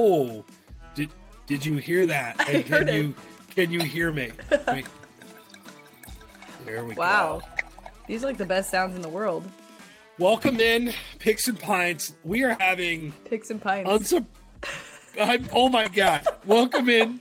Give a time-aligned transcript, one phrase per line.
[0.00, 0.44] Oh,
[0.94, 1.10] did
[1.46, 2.36] did you hear that?
[2.40, 2.94] I heard can it.
[2.94, 3.14] you
[3.54, 4.30] can you hear me?
[4.68, 4.86] Wait.
[6.64, 7.40] There we Wow.
[7.40, 7.46] go.
[7.46, 7.64] Wow.
[8.06, 9.44] These are like the best sounds in the world.
[10.18, 12.14] Welcome in, Picks and Pints.
[12.24, 13.90] We are having Picks and pints.
[13.90, 14.24] unsub.
[15.20, 16.26] I'm, oh my god!
[16.46, 17.20] Welcome in.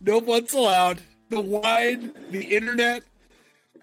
[0.00, 1.00] No one's allowed.
[1.30, 3.02] The wine, the internet.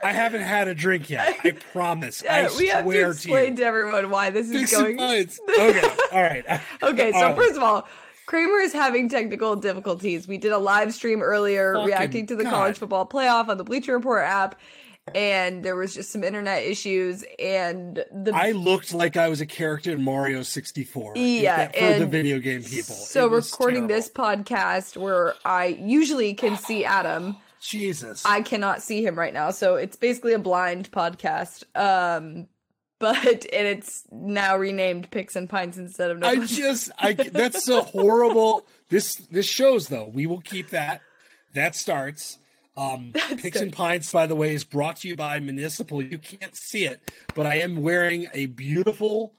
[0.03, 1.35] I haven't had a drink yet.
[1.43, 2.23] I promise.
[2.29, 3.57] I Yeah, we have to explain you.
[3.57, 4.91] to, everyone why this is Picks going.
[4.91, 5.39] and Pints.
[5.57, 5.89] Okay.
[6.11, 6.45] All right.
[6.83, 7.35] Okay, so All right.
[7.37, 7.87] first of all,
[8.25, 10.27] Kramer is having technical difficulties.
[10.27, 12.51] We did a live stream earlier Fucking reacting to the God.
[12.51, 14.59] college football playoff on the Bleacher Report app,
[15.13, 19.45] and there was just some internet issues, and the I looked like I was a
[19.45, 21.13] character in Mario 64.
[21.15, 22.95] Yeah, for the video game people.
[22.95, 23.95] so recording terrible.
[23.95, 27.37] this podcast where I usually can see Adam.
[27.61, 28.23] Jesus.
[28.25, 31.63] I cannot see him right now, so it's basically a blind podcast.
[31.75, 32.47] Um,
[32.99, 36.27] but and it's now renamed Picks and Pints instead of No.
[36.27, 38.65] I just I that's so horrible.
[38.89, 40.09] This this shows though.
[40.13, 41.01] We will keep that.
[41.53, 42.37] That starts.
[42.77, 46.01] Um Picks and Pints, by the way, is brought to you by Municipal.
[46.01, 49.33] You can't see it, but I am wearing a beautiful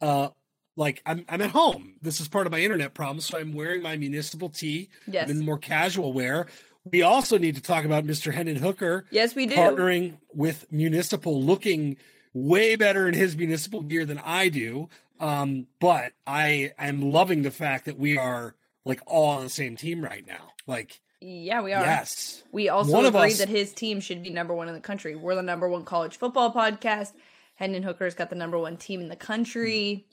[0.00, 0.28] uh
[0.76, 1.94] like I'm I'm at home.
[2.02, 4.88] This is part of my internet problem, so I'm wearing my municipal tee.
[5.06, 5.28] Yes.
[5.30, 6.46] In more casual wear.
[6.84, 8.32] We also need to talk about Mr.
[8.34, 9.04] Hendon Hooker.
[9.10, 9.54] yes, we do.
[9.54, 11.96] partnering with municipal looking
[12.34, 14.88] way better in his municipal gear than I do.
[15.20, 19.76] Um, but I am loving the fact that we are like all on the same
[19.76, 20.52] team right now.
[20.66, 21.82] Like, Yeah, we are.
[21.84, 22.42] yes.
[22.50, 25.14] We also One agree us- that his team should be number one in the country.
[25.14, 27.12] We're the number one college football podcast.
[27.54, 30.06] Hendon Hooker's got the number one team in the country.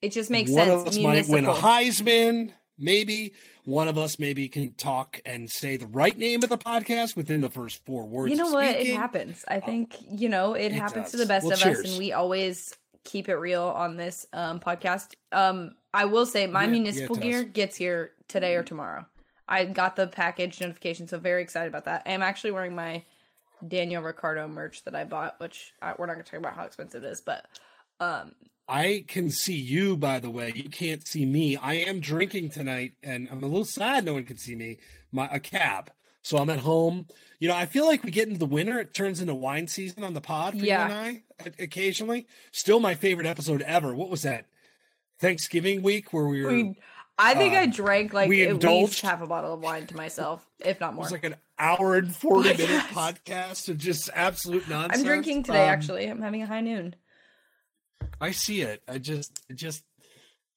[0.00, 0.80] It just makes One sense.
[0.82, 1.54] of us might win a Municipal.
[1.70, 3.32] Heisman, maybe.
[3.64, 7.40] One of us maybe can talk and say the right name of the podcast within
[7.40, 8.30] the first four words.
[8.30, 8.76] You know what?
[8.76, 9.44] It happens.
[9.48, 12.12] I think you know it, It happens to the best Well, of us, and we
[12.12, 15.14] always keep it real on this um, podcast.
[15.32, 19.06] Um, I will say my Yeah, yeah, municipal gear gets here today or tomorrow.
[19.48, 22.02] I got the package notification, so very excited about that.
[22.04, 23.04] I'm actually wearing my
[23.66, 26.64] Daniel Ricciardo merch that I bought, which I, we're not going to talk about how
[26.64, 27.46] expensive it is, but
[28.00, 28.32] um,
[28.68, 30.52] I can see you, by the way.
[30.54, 31.56] You can't see me.
[31.56, 34.78] I am drinking tonight, and I'm a little sad no one can see me.
[35.12, 35.90] My a cab,
[36.22, 37.06] so I'm at home.
[37.38, 40.02] You know, I feel like we get into the winter; it turns into wine season
[40.02, 40.88] on the pod for Yeah.
[40.88, 41.52] you and I.
[41.62, 43.94] Occasionally, still my favorite episode ever.
[43.94, 44.46] What was that?
[45.20, 46.50] Thanksgiving week where we were.
[46.50, 46.76] we.
[47.18, 48.90] I think uh, I drank like we at indulged.
[48.90, 51.02] least half a bottle of wine to myself, if not it more.
[51.04, 54.98] was like an hour and forty minute podcast of just absolute nonsense.
[55.00, 55.62] I'm drinking today.
[55.64, 56.94] Um, actually, I'm having a high noon.
[58.20, 58.82] I see it.
[58.88, 59.84] I just, it just,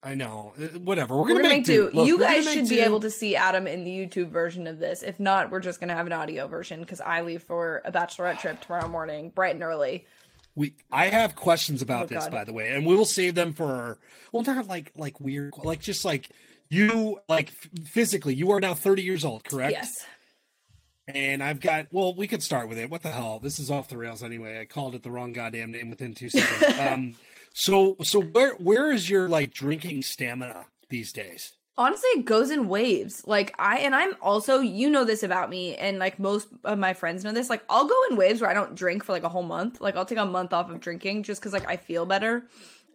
[0.02, 0.54] I know.
[0.58, 1.14] Uh, Whatever.
[1.14, 1.90] We're We're gonna, gonna make make do.
[1.92, 2.82] Look, you guys should be do.
[2.84, 5.02] able to see Adam in the YouTube version of this.
[5.02, 8.40] If not, we're just gonna have an audio version because I leave for a bachelorette
[8.40, 10.06] trip tomorrow morning, bright and early.
[10.54, 12.32] We I have questions about Oh, this God.
[12.32, 13.98] by the way, and we will save them for
[14.32, 16.30] well not like like weird like just like
[16.70, 17.50] you like
[17.84, 19.72] physically you are now 30 years old, correct?
[19.72, 20.04] Yes.
[21.06, 22.88] And I've got well we could start with it.
[22.90, 23.38] What the hell?
[23.38, 24.60] This is off the rails anyway.
[24.60, 26.78] I called it the wrong goddamn name within 2 seconds.
[26.80, 27.14] um
[27.52, 31.52] so so where where is your like drinking stamina these days?
[31.78, 33.22] Honestly, it goes in waves.
[33.26, 36.92] Like I and I'm also, you know this about me, and like most of my
[36.92, 37.48] friends know this.
[37.48, 39.80] Like I'll go in waves where I don't drink for like a whole month.
[39.80, 42.44] Like I'll take a month off of drinking just because like I feel better.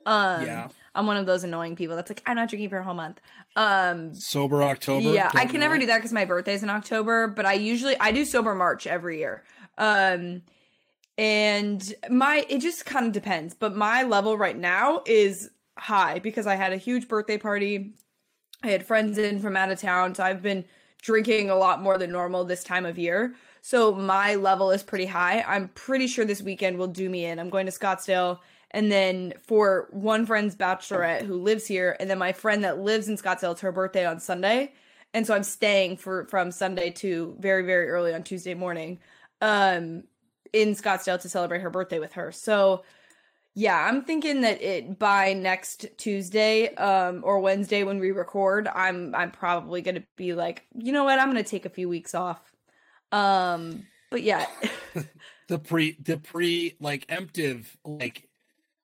[0.06, 0.68] Um, Yeah.
[0.94, 3.20] I'm one of those annoying people that's like I'm not drinking for a whole month.
[3.56, 5.12] Um, Sober October?
[5.14, 8.12] Yeah, I can never do that because my birthday's in October, but I usually I
[8.12, 9.44] do sober March every year.
[9.78, 10.44] Um
[11.18, 16.48] and my it just kind of depends, but my level right now is high because
[16.48, 17.94] I had a huge birthday party.
[18.64, 20.66] I had friends in from out of town, so I've been
[21.02, 23.36] drinking a lot more than normal this time of year.
[23.62, 25.42] So my level is pretty high.
[25.48, 27.40] I'm pretty sure this weekend will do me in.
[27.40, 28.40] I'm going to Scottsdale
[28.72, 33.08] and then for one friend's bachelorette who lives here, and then my friend that lives
[33.08, 34.74] in Scottsdale, it's her birthday on Sunday.
[35.14, 39.00] And so I'm staying for from Sunday to very, very early on Tuesday morning
[39.42, 40.04] um
[40.56, 42.32] in Scottsdale to celebrate her birthday with her.
[42.32, 42.84] So
[43.56, 49.16] yeah, I'm thinking that it by next Tuesday um or Wednesday when we record, I'm
[49.16, 51.20] I'm probably going to be like, "You know what?
[51.20, 52.42] I'm going to take a few weeks off."
[53.12, 54.48] Um but yeah,
[55.48, 58.28] the pre the pre like emptive like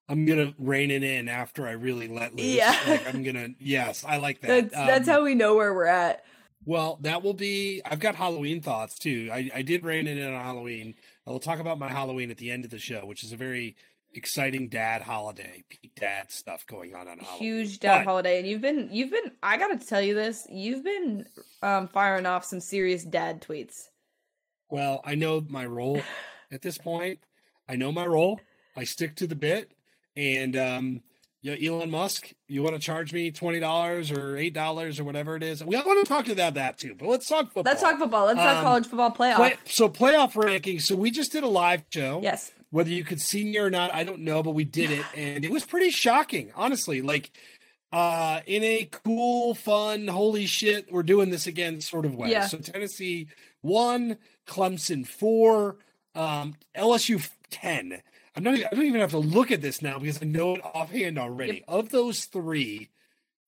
[0.09, 2.55] I'm gonna rein it in after I really let loose.
[2.57, 2.77] Yeah.
[2.85, 4.71] Like I'm gonna yes, I like that.
[4.71, 6.25] that's that's Um, how we know where we're at.
[6.65, 9.29] well that will be I've got Halloween thoughts too.
[9.31, 10.95] I, I did rein it in on Halloween.
[11.31, 13.37] I will talk about my Halloween at the end of the show, which is a
[13.37, 13.77] very
[14.13, 17.39] exciting dad holiday, peak dad stuff going on on Halloween.
[17.39, 20.45] Huge dad But- holiday and you've been you've been I got to tell you this,
[20.49, 21.25] you've been
[21.61, 23.75] um firing off some serious dad tweets.
[24.69, 26.01] Well, I know my role
[26.51, 27.19] at this point.
[27.69, 28.41] I know my role.
[28.75, 29.71] I stick to the bit,
[30.17, 31.01] and um,
[31.43, 35.35] Yeah, Elon Musk, you want to charge me twenty dollars or eight dollars or whatever
[35.35, 35.63] it is?
[35.63, 37.63] We want to talk about that too, but let's talk football.
[37.65, 38.25] Let's talk football.
[38.27, 39.35] Let's talk Um, college football playoff.
[39.37, 40.83] Play, so playoff rankings.
[40.83, 42.19] So we just did a live show.
[42.21, 42.51] yes.
[42.69, 45.43] Whether you could see me or not, I don't know, but we did it, and
[45.43, 47.01] it was pretty shocking, honestly.
[47.01, 47.29] Like,
[47.91, 52.29] uh, in a cool, fun, holy shit, we're doing this again sort of way.
[52.31, 52.47] Yeah.
[52.47, 53.27] So Tennessee
[53.59, 54.17] one,
[54.47, 55.79] Clemson four,
[56.15, 58.01] um, LSU ten.
[58.35, 58.53] I'm not.
[58.53, 61.17] Even, I don't even have to look at this now because I know it offhand
[61.17, 61.63] already.
[61.67, 62.89] Of those three,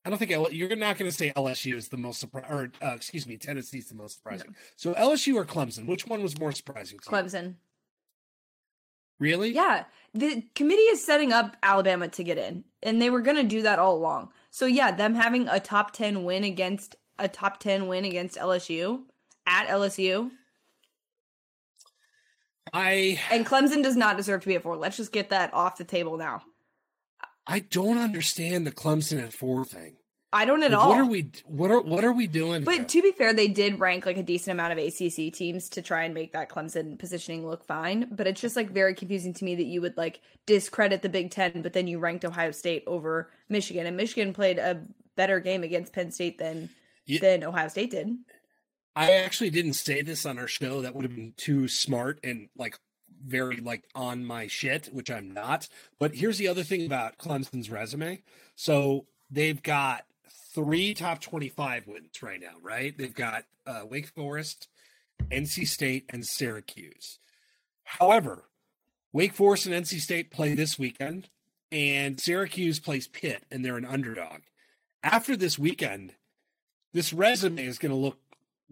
[0.06, 2.72] I don't think L- you're not going to say LSU is the most surprising, or
[2.82, 4.56] uh, excuse me, Tennessee's the most surprising.
[4.76, 7.00] So LSU or Clemson, which one was more surprising?
[7.00, 7.18] To you?
[7.18, 7.56] Clemson.
[9.20, 9.52] Really?
[9.52, 9.86] Yeah.
[10.14, 13.62] The committee is setting up Alabama to get in, and they were going to do
[13.62, 14.30] that all along.
[14.52, 19.04] So, yeah, them having a top 10 win against a top 10 win against LSU
[19.48, 20.32] at LSU.
[22.74, 24.76] I And Clemson does not deserve to be at four.
[24.76, 26.42] Let's just get that off the table now.
[27.46, 29.98] I don't understand the Clemson at four thing.
[30.36, 30.90] I don't at Like, all.
[30.90, 31.30] What are we?
[31.46, 32.64] What are what are we doing?
[32.64, 32.80] here?
[32.80, 35.82] But to be fair, they did rank like a decent amount of ACC teams to
[35.84, 38.08] try and make that Clemson positioning look fine.
[38.12, 41.30] But it's just like very confusing to me that you would like discredit the Big
[41.30, 44.82] Ten, but then you ranked Ohio State over Michigan, and Michigan played a
[45.16, 46.70] better game against Penn State than
[47.06, 47.20] Yeah.
[47.20, 48.10] than Ohio State did.
[48.96, 50.82] I actually didn't say this on our show.
[50.82, 52.78] That would have been too smart and like
[53.26, 55.68] very like on my shit, which I'm not.
[56.00, 58.22] But here's the other thing about Clemson's resume.
[58.56, 60.06] So they've got
[60.54, 62.96] three top 25 wins right now, right?
[62.98, 64.68] They've got uh, Wake Forest,
[65.32, 67.20] NC State, and Syracuse.
[67.84, 68.44] However,
[69.12, 71.30] Wake Forest and NC State play this weekend,
[71.72, 74.42] and Syracuse plays Pitt, and they're an underdog.
[75.02, 76.14] After this weekend,
[76.94, 78.18] this resume is going to look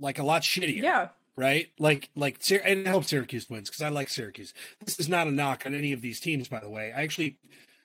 [0.01, 1.07] like a lot shittier Yeah,
[1.37, 1.69] right?
[1.79, 4.53] Like, like, and I hope Syracuse wins because I like Syracuse.
[4.83, 6.91] This is not a knock on any of these teams, by the way.
[6.93, 7.37] I actually,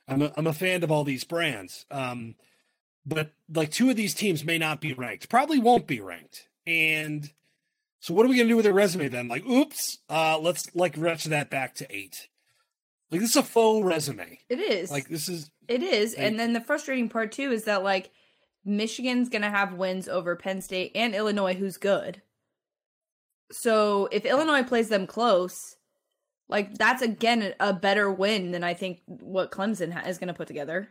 [0.08, 1.86] I'm a, I'm a fan of all these brands.
[1.90, 2.34] Um,
[3.04, 6.48] but like two of these teams may not be ranked, probably won't be ranked.
[6.66, 7.30] And
[8.00, 9.28] so, what are we gonna do with their resume then?
[9.28, 12.28] Like, oops, uh, let's like retch that back to eight.
[13.10, 14.40] Like, this is a faux resume.
[14.48, 14.90] it is.
[14.90, 16.16] Like, this is it is.
[16.16, 18.10] like- and then the frustrating part too is that like
[18.66, 22.22] Michigan's gonna have wins over Penn State and Illinois, who's good.
[23.52, 25.76] So if Illinois plays them close,
[26.48, 30.34] like that's again a better win than I think what Clemson ha- is going to
[30.34, 30.88] put together.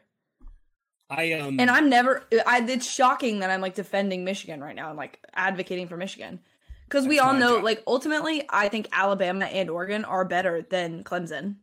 [1.09, 2.23] I um And I'm never.
[2.45, 6.39] I, it's shocking that I'm like defending Michigan right now and like advocating for Michigan
[6.87, 7.63] because we all know job.
[7.63, 11.57] like ultimately I think Alabama and Oregon are better than Clemson.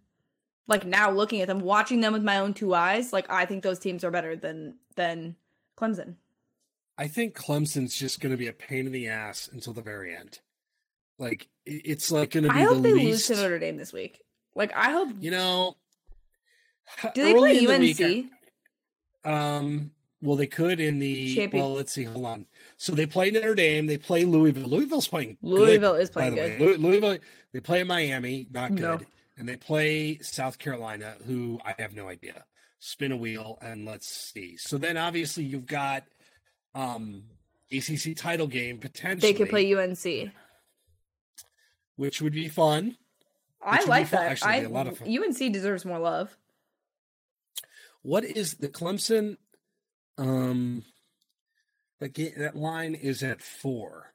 [0.68, 3.62] Like now looking at them, watching them with my own two eyes, like I think
[3.62, 5.36] those teams are better than than
[5.82, 6.14] Clemson.
[6.98, 10.14] I think Clemson's just going to be a pain in the ass until the very
[10.14, 10.38] end.
[11.18, 13.06] Like it's like going to be I the hope they least.
[13.06, 14.20] lose to Notre Dame this week.
[14.54, 15.08] Like I hope.
[15.20, 15.76] You know,
[17.14, 17.98] Do they play the UNC?
[17.98, 18.30] week,
[19.24, 19.90] um,
[20.20, 21.34] well, they could in the.
[21.34, 22.04] Champion- Well, let's see.
[22.04, 22.46] Hold on.
[22.76, 23.86] So they play Notre Dame.
[23.86, 24.68] They play Louisville.
[24.68, 25.38] Louisville's playing.
[25.42, 26.70] good, Louisville is by playing the good.
[26.70, 26.76] way.
[26.76, 27.18] Louisville.
[27.52, 28.46] They play Miami.
[28.50, 28.80] Not good.
[28.80, 29.00] No.
[29.38, 32.44] And they play South Carolina, who I have no idea.
[32.84, 34.56] Spin a wheel and let's see.
[34.56, 36.02] So then, obviously, you've got
[36.74, 37.22] um
[37.70, 39.32] ACC title game potentially.
[39.32, 40.32] They could play UNC.
[41.94, 42.96] which would be fun.
[43.64, 44.32] I like that.
[44.32, 45.16] actually, I a lot of fun.
[45.16, 46.36] UNC deserves more love.
[48.02, 49.36] What is the Clemson?
[50.18, 50.84] Um,
[52.00, 54.12] that line is at four.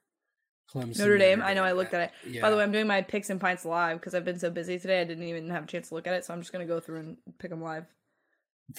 [0.76, 1.42] Clemson Notre Dame.
[1.42, 1.64] I know.
[1.64, 2.30] I looked at it.
[2.30, 2.42] Yeah.
[2.42, 4.78] By the way, I'm doing my picks and pints live because I've been so busy
[4.78, 5.00] today.
[5.00, 6.82] I didn't even have a chance to look at it, so I'm just gonna go
[6.82, 7.86] through and pick them live.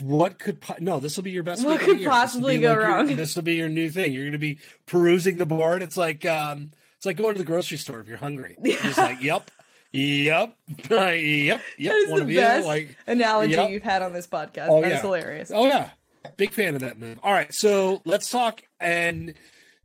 [0.01, 1.01] What could po- no?
[1.01, 1.65] This will be your best.
[1.65, 2.11] What week of the could.
[2.11, 3.17] Possibly go like your- wrong?
[3.17, 4.13] This will be your new thing.
[4.13, 5.83] You're going to be perusing the board.
[5.83, 8.57] It's like um, it's like going to the grocery store if you're hungry.
[8.63, 9.51] You're just like, yep,
[9.93, 11.61] yep, yep, yep.
[11.79, 13.71] That is One the of you, best like, analogy Yep.
[13.71, 14.67] you've had on this podcast.
[14.69, 15.01] Oh, That is yeah.
[15.03, 15.51] hilarious.
[15.55, 15.91] Oh yeah,
[16.37, 17.19] big fan of that move.
[17.23, 18.63] All right, so let's talk.
[18.81, 19.35] And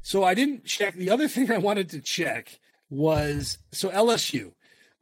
[0.02, 0.96] so I didn't check.
[0.96, 4.52] The other thing I wanted to check was so LSU,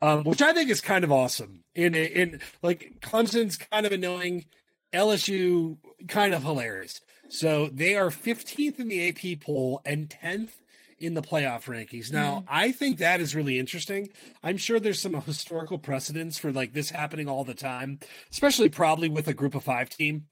[0.01, 1.63] um, which I think is kind of awesome.
[1.74, 4.46] In in like Clemson's kind of annoying,
[4.93, 7.01] LSU kind of hilarious.
[7.29, 10.51] So they are 15th in the AP poll and 10th
[11.00, 12.12] in the playoff rankings.
[12.12, 14.10] Now, I think that is really interesting.
[14.43, 18.00] I'm sure there's some historical precedents for like this happening all the time,
[18.31, 20.27] especially probably with a group of five team.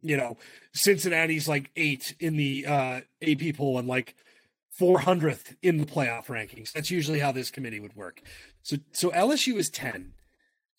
[0.00, 0.38] You know,
[0.72, 4.16] Cincinnati's like eight in the uh, AP poll and like
[4.80, 6.72] 400th in the playoff rankings.
[6.72, 8.22] That's usually how this committee would work.
[8.62, 10.14] So, so LSU is 10.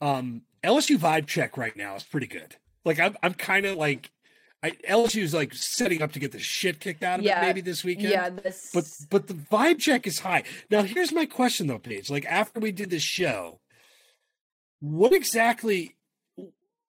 [0.01, 2.58] Um, LSU vibe check right now is pretty good.
[2.86, 4.12] Like I'm, I'm kind of like,
[4.63, 7.39] I, LSU is like setting up to get the shit kicked out of Yeah.
[7.42, 8.70] it maybe this weekend Yeah, this.
[8.74, 10.44] but but the vibe check is high.
[10.72, 12.10] Now here's my question though, Paige.
[12.10, 13.60] Like after we did this show,
[14.80, 15.96] what exactly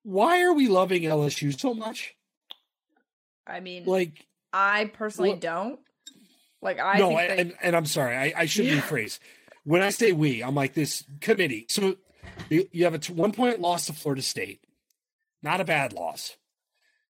[0.02, 2.14] why are we loving LSU so much?
[3.46, 5.80] I mean, Like I personally Well- don't.
[6.62, 8.80] Like I no, think I, they- and, and I'm sorry, I, I should Yeah.
[8.80, 9.18] rephrase.
[9.64, 11.66] When I say we, I'm like this committee.
[11.68, 11.96] So
[12.48, 14.60] you, you have a t- one point loss to Florida State,
[15.42, 16.36] not a bad loss.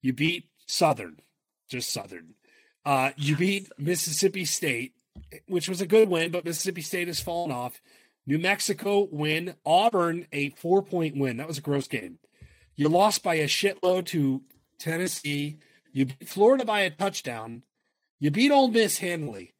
[0.03, 1.21] You beat Southern,
[1.69, 2.35] just Southern.
[2.85, 4.93] Uh, you beat Mississippi State,
[5.49, 7.81] which was a good win, but Mississippi State has fallen off.
[8.27, 11.37] New Mexico win, Auburn a four point win.
[11.37, 12.19] That was a gross game.
[12.75, 14.43] You lost by a shitload to
[14.79, 15.59] Tennessee.
[15.93, 17.63] You beat Florida by a touchdown.
[18.19, 19.55] You beat Ole Miss handily.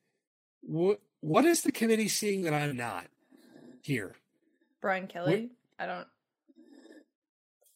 [0.61, 3.07] What what is the committee seeing that I'm not
[3.83, 4.17] here?
[4.81, 5.51] Brian Kelly.
[5.79, 6.07] I don't.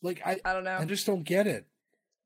[0.02, 0.76] Like I I don't know.
[0.78, 1.66] I just don't get it.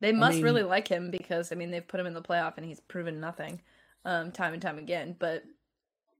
[0.00, 2.54] They must mean- really like him because I mean they've put him in the playoff
[2.56, 3.60] and he's proven nothing,
[4.04, 5.16] um, time and time again.
[5.18, 5.44] But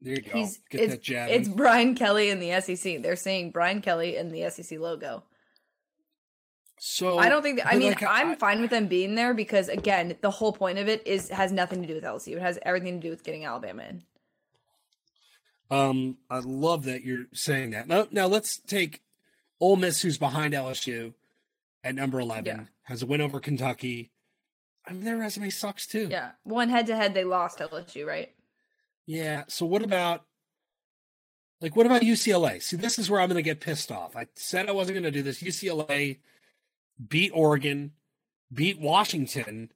[0.00, 0.30] There you go.
[0.32, 1.30] he's Get it's that jab.
[1.30, 1.49] it's.
[1.49, 3.02] Brian Kelly in the SEC.
[3.02, 5.23] They're saying Brian Kelly in the SEC logo.
[6.78, 7.58] so I don't think.
[7.58, 10.52] That, I mean, like, I'm I- fine with them being there because again, the whole
[10.52, 12.37] point of it is has nothing to do with LSU.
[12.37, 14.02] It has everything to do with getting Alabama in.
[15.70, 17.88] Um, I love that you're saying that.
[17.88, 19.02] Now, now let's take
[19.61, 21.14] Ole Miss, who's behind LSU
[21.84, 22.64] at number eleven, Yeah.
[22.84, 24.10] has a win over Kentucky.
[24.86, 26.08] I mean, their resume sucks too.
[26.10, 28.34] Yeah, one head to head, they lost LSU, right?
[29.06, 29.44] Yeah.
[29.48, 30.24] So what about
[31.60, 32.60] like what about UCLA?
[32.62, 34.16] See, this is where I'm going to get pissed off.
[34.16, 35.42] I said I wasn't going to do this.
[35.42, 36.18] UCLA
[37.08, 37.92] beat Oregon,
[38.52, 39.70] beat Washington.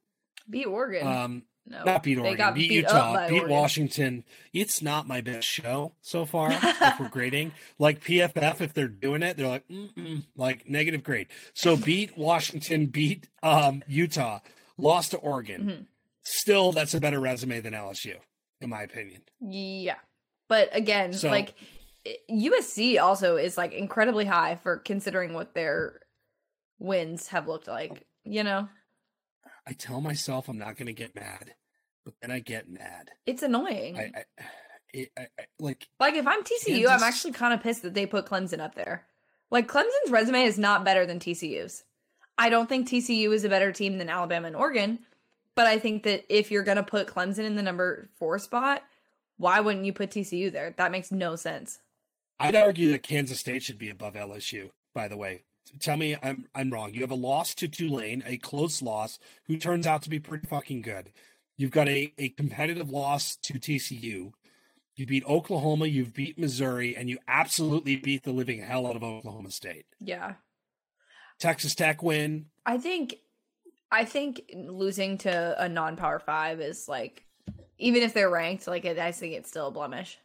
[0.50, 1.06] Beat Oregon.
[1.06, 3.50] Um, no, not beat Oregon, got beat, beat Utah, beat Oregon.
[3.50, 4.25] Washington.
[4.52, 6.50] It's not my best show so far.
[6.62, 11.28] if we're grading, like PFF, if they're doing it, they're like, Mm-mm, like negative grade.
[11.54, 14.40] So beat Washington, beat um, Utah,
[14.76, 15.62] lost to Oregon.
[15.64, 15.87] Mhm.
[16.22, 18.16] Still, that's a better resume than LSU,
[18.60, 19.22] in my opinion.
[19.40, 19.96] Yeah.
[20.48, 21.54] But again, So- like
[22.30, 26.00] USC also is like incredibly high for considering what their
[26.78, 28.68] wins have looked like, you know?
[29.68, 31.54] I tell myself I'm not going to get mad,
[32.04, 33.10] but then I get mad.
[33.26, 33.98] It's annoying.
[33.98, 34.25] I, I,
[34.94, 38.06] it, I, I like like if I'm TCU, I'm actually kind of pissed that they
[38.06, 39.04] put Clemson up there.
[39.50, 41.84] Like Clemson's resume is not better than TCU's.
[42.38, 45.00] I don't think TCU is a better team than Alabama and Oregon,
[45.54, 48.84] but I think that if you're going to put Clemson in the number 4 spot,
[49.37, 50.72] why wouldn't you put TCU there?
[50.78, 51.80] That makes no sense.
[52.38, 54.70] I'd argue that Kansas State should be above LSU.
[54.94, 55.42] By the way,
[55.80, 56.94] tell me I'm I'm wrong.
[56.94, 60.46] You have a loss to Tulane, a close loss, who turns out to be pretty
[60.46, 61.12] fucking good.
[61.56, 64.32] You've got a a competitive loss to TCU.
[64.96, 69.04] You beat Oklahoma, you've beat Missouri, and you absolutely beat the living hell out of
[69.04, 69.87] Oklahoma State.
[70.00, 70.34] Yeah.
[71.38, 72.46] Texas Tech win.
[72.66, 73.16] I think
[73.90, 77.25] I think losing to a non-power 5 is like
[77.78, 80.18] even if they're ranked, like I think it's still a blemish.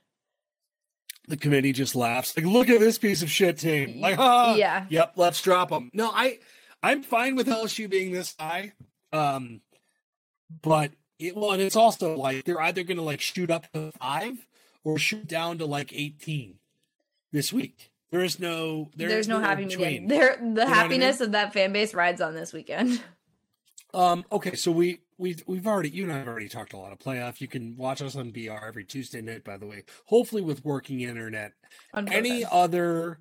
[1.27, 2.35] The committee just laughs.
[2.35, 4.01] Like, look at this piece of shit team.
[4.01, 4.85] Like, ah, Yeah.
[4.89, 5.89] Yep, let's drop them.
[5.93, 6.39] No, I
[6.81, 8.73] I'm fine with LSU being this high.
[9.13, 9.61] Um
[10.61, 14.45] but it well, and it's also like they're either gonna like shoot up to five
[14.83, 16.55] or shoot down to like 18
[17.31, 17.91] this week.
[18.11, 20.07] There is no there There's is no happy between.
[20.07, 20.07] medium.
[20.07, 23.01] There the what I happiness of that fan base rides on this weekend.
[23.93, 26.91] Um, okay, so we we we've already you and I have already talked a lot
[26.91, 27.41] of playoff.
[27.41, 29.83] You can watch us on BR every Tuesday night, by the way.
[30.05, 31.53] Hopefully with working internet.
[31.93, 33.19] on Any other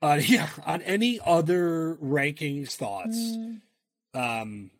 [0.00, 3.16] uh yeah, on any other rankings thoughts?
[3.16, 3.60] Mm,
[4.14, 4.70] Um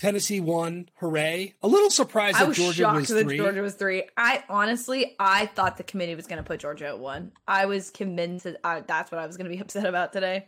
[0.00, 1.54] Tennessee won, hooray.
[1.62, 3.36] A little surprised I that was Georgia shocked was that three.
[3.36, 4.04] Georgia was three.
[4.16, 7.32] I honestly, I thought the committee was going to put Georgia at one.
[7.46, 10.46] I was convinced that I, that's what I was going to be upset about today.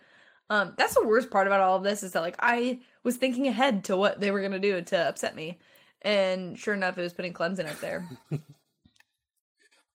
[0.50, 3.48] Um, that's the worst part about all of this is that like I was thinking
[3.48, 5.58] ahead to what they were going to do to upset me,
[6.02, 8.06] and sure enough, it was putting Clemson up there.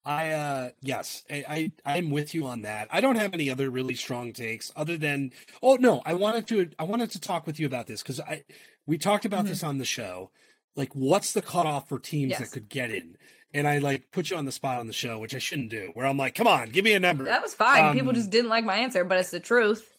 [0.05, 2.87] I uh yes, I, I I'm with you on that.
[2.91, 6.69] I don't have any other really strong takes other than oh no, I wanted to
[6.79, 8.43] I wanted to talk with you about this because I
[8.85, 9.49] we talked about Mhm.
[9.49, 10.31] this on the show.
[10.77, 12.39] Like what's the cutoff for teams Yes.
[12.39, 13.17] that could get in?
[13.53, 15.91] And I like put you on the spot on the show, which I shouldn't do,
[15.93, 17.25] where I'm like, come on, give me a number.
[17.25, 17.93] That was fine.
[17.93, 19.96] People Um, just didn't like my answer, but it's the truth.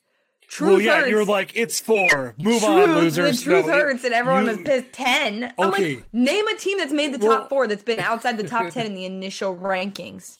[0.48, 1.10] Truth well, yeah, hurts.
[1.10, 2.34] you're like, it's four.
[2.38, 3.38] Move truth, on, losers.
[3.40, 4.92] The truth No, it- hurts, and everyone you- was pissed.
[4.92, 5.52] Ten.
[5.58, 5.96] I'm Okay.
[5.96, 8.70] like, name a team that's made the Well- top four that's been outside the top
[8.70, 10.38] ten in the initial rankings.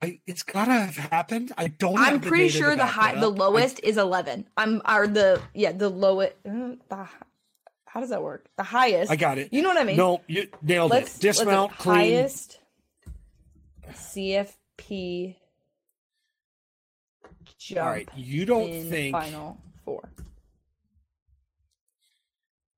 [0.00, 1.52] I, it's gotta have happened.
[1.56, 1.96] I don't.
[1.98, 3.34] I'm pretty sure the high, the up.
[3.34, 4.48] I- lowest is eleven.
[4.56, 6.32] I'm are the yeah the lowest.
[6.44, 7.08] Uh, the,
[7.84, 8.46] how does that work?
[8.56, 9.12] The highest.
[9.12, 9.52] I got it.
[9.52, 9.96] You know what I mean?
[9.96, 11.20] No, you nailed Let's it.
[11.20, 11.96] Dismount, let's, clean.
[11.96, 12.58] highest
[13.92, 15.36] CFP
[17.66, 20.08] jump All right, you don't in think final four.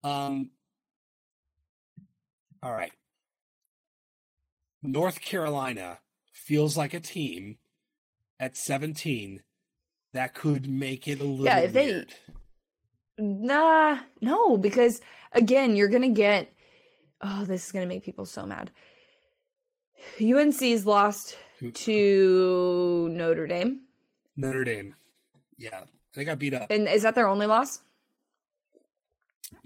[0.02, 0.50] Um.
[2.62, 2.92] All right.
[4.82, 5.98] North Carolina
[6.32, 7.56] feels like a team
[8.38, 9.42] at 17
[10.12, 12.14] that could make it a little Yeah, if they- weird.
[13.16, 15.00] Nah, no, because
[15.32, 16.52] again, you're gonna get.
[17.20, 18.70] Oh, this is gonna make people so mad.
[20.20, 21.38] UNC's lost
[21.72, 23.83] to Notre Dame.
[24.36, 24.94] Notre Dame.
[25.56, 26.70] Yeah, they got beat up.
[26.70, 27.80] And is that their only loss?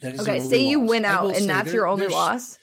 [0.01, 0.89] That is Okay, say you loss.
[0.91, 2.59] win out and that's your only loss.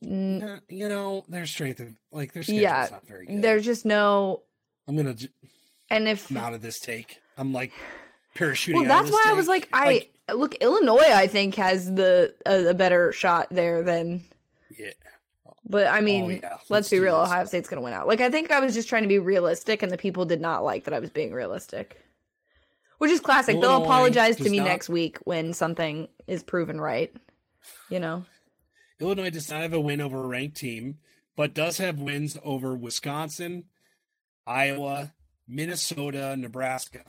[0.00, 3.42] You know, their strength of like their Yeah, not very good.
[3.42, 4.42] There's just no.
[4.88, 5.28] I'm gonna j-
[5.90, 7.20] And if come out of this take.
[7.36, 7.72] I'm like
[8.34, 8.74] parachuting.
[8.74, 11.12] well, that's why I was like, I look Illinois.
[11.12, 14.22] I think has the a, a better shot there than.
[14.78, 14.90] yeah.
[15.70, 16.48] But I mean, Oh, yeah.
[16.52, 17.20] let's, Let's be real.
[17.20, 17.30] this.
[17.30, 18.06] Ohio State's gonna win out.
[18.08, 20.64] Like I think I was just trying to be realistic, and the people did not
[20.64, 22.02] like that I was being realistic.
[22.98, 23.60] Which is classic.
[23.60, 27.14] They'll apologize to me not- next week when something is proven right.
[27.88, 28.24] You know.
[29.00, 30.98] Illinois does not have a win over a ranked team,
[31.36, 33.64] but does have wins over Wisconsin,
[34.46, 35.14] Iowa,
[35.48, 37.04] Minnesota, Nebraska.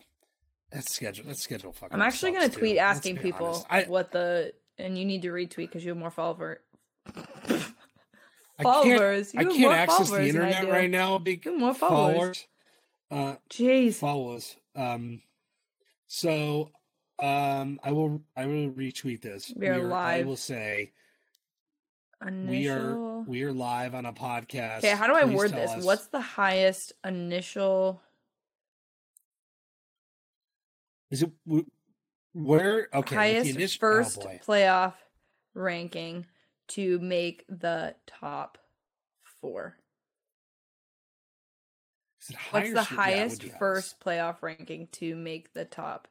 [0.71, 1.25] That's schedule.
[1.27, 1.73] That's schedule.
[1.73, 1.93] Fucking.
[1.93, 3.65] I'm actually gonna tweet Let's asking people.
[3.69, 6.11] I, what the and you need to retweet because you have more
[8.63, 8.99] follower I can't.
[8.99, 9.33] followers.
[9.37, 11.19] I can't access the followers internet right now.
[11.19, 11.77] Have more followers.
[12.17, 12.47] followers.
[13.09, 13.95] Uh, Jeez.
[13.95, 14.55] Followers.
[14.75, 15.21] Um,
[16.07, 16.71] so
[17.19, 18.21] um, I will.
[18.35, 19.51] I will retweet this.
[19.55, 20.25] We are I live.
[20.27, 20.91] will say
[22.25, 22.49] Initial.
[22.51, 24.79] we are we are live on a podcast.
[24.79, 25.71] Okay, how do I Please word this?
[25.71, 28.01] us- What's the highest initial?
[31.09, 31.31] is it?
[32.33, 33.15] Where okay?
[33.15, 34.39] highest initi- oh, first boy.
[34.47, 34.93] playoff
[35.53, 36.25] ranking
[36.75, 38.57] to make the top
[39.41, 39.77] four?
[42.51, 46.07] What's the s- yeah, highest first playoff ranking to make the top,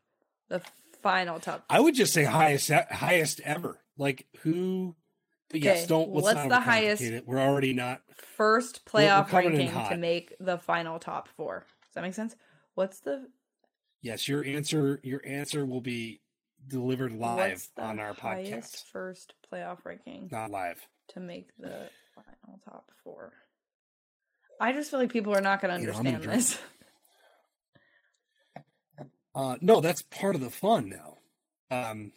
[0.49, 0.61] the
[1.03, 1.65] final top?
[1.71, 3.79] I would just say highest highest ever.
[3.97, 4.97] Like who?
[5.51, 6.09] But yes, Okay, don't.
[6.11, 7.27] What's the highest- it.
[7.27, 8.03] We're already not.
[8.17, 11.65] First We're- we're playoff ranking to make the final top four.
[11.87, 12.35] Does that make sense?
[12.75, 13.29] What's the
[14.03, 14.99] Yes, your answer.
[15.03, 16.20] Your answer will be
[16.67, 18.91] delivered live on our highest podcast.
[18.93, 20.81] first playoff ranking Not live.
[21.11, 23.33] to make the final top four?
[24.61, 26.59] I just feel like people are not going to You know, gonna understand this.
[29.33, 31.19] Uh, no, that's part of the fun now.
[31.71, 32.11] Um,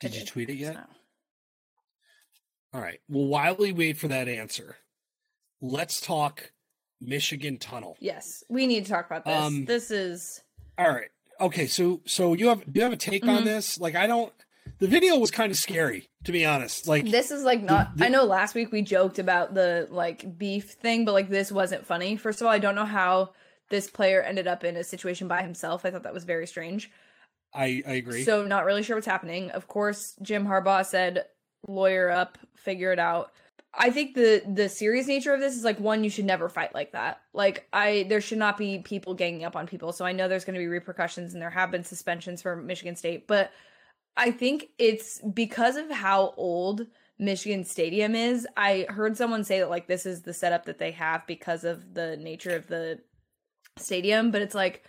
[0.00, 0.76] did I you tweet it yet?
[2.72, 3.00] All right.
[3.08, 4.76] Well, while we wait for that answer,
[5.60, 6.52] let's talk
[7.00, 7.96] Michigan Tunnel.
[8.00, 9.34] Yes, we need to talk about this.
[9.36, 10.42] Um, this is
[10.78, 11.10] All right.
[11.40, 11.66] Okay.
[11.66, 13.44] So, so you have do you have a take on Mhm.
[13.44, 13.78] this?
[13.78, 14.32] Like, I don't.
[14.80, 16.86] The video was kind of scary, to be honest.
[16.86, 17.96] Like, this is like not.
[17.96, 21.50] the- I know last week we joked about the like beef thing, but like this
[21.50, 22.16] wasn't funny.
[22.16, 23.32] First of all, I don't know how
[23.70, 25.84] this player ended up in a situation by himself.
[25.84, 26.90] I thought that was very strange.
[27.54, 28.24] I I agree.
[28.24, 29.50] So not really sure what's happening.
[29.50, 31.24] Of course, Jim Harbaugh said
[31.66, 33.32] lawyer up, figure it out.
[33.80, 36.74] I think the the serious nature of this is like one you should never fight
[36.74, 37.20] like that.
[37.32, 39.92] Like I there should not be people ganging up on people.
[39.92, 42.96] So I know there's going to be repercussions and there have been suspensions for Michigan
[42.96, 43.52] State, but
[44.16, 46.86] I think it's because of how old
[47.20, 48.48] Michigan Stadium is.
[48.56, 51.94] I heard someone say that like this is the setup that they have because of
[51.94, 52.98] the nature of the
[53.76, 54.82] stadium, but it's like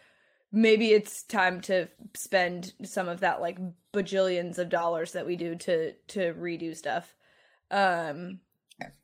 [0.52, 3.60] maybe it's time to spend some of that like
[3.94, 7.14] bajillions of dollars that we do to to redo stuff.
[7.70, 8.40] Um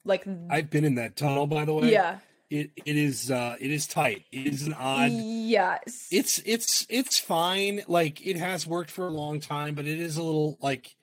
[0.03, 1.91] like I've been in that tunnel, by the way.
[1.91, 2.19] yeah.
[2.49, 4.23] It it is uh it is tight.
[4.31, 5.11] It is an odd.
[5.11, 5.79] Yeah.
[6.11, 7.81] It's it's it's fine.
[7.87, 10.95] Like it has worked for a long time, but it is a little like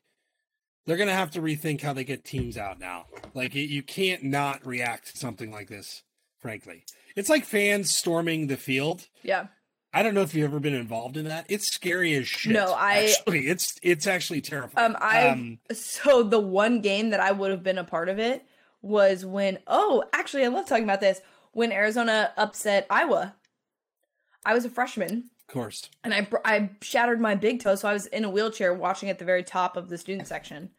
[0.86, 3.06] they're gonna have to rethink how they get teams out now.
[3.34, 6.02] Like it, you can't not react to something like this.
[6.38, 6.84] Frankly,
[7.16, 9.08] it's like fans storming the field.
[9.22, 9.46] yeah.
[9.94, 11.44] I don't know if you've ever been involved in that.
[11.50, 12.52] It's scary as shit.
[12.54, 14.92] No, I- actually it's it's actually terrifying.
[14.92, 18.42] Um, I so the one game that I would have been a part of it
[18.82, 21.20] was when oh, actually, I love talking about this
[21.52, 23.34] when Arizona upset Iowa.
[24.44, 25.88] I was a freshman of course.
[26.02, 29.18] and I I shattered my big toe, so I was in a wheelchair watching at
[29.18, 30.70] the very top of the student section.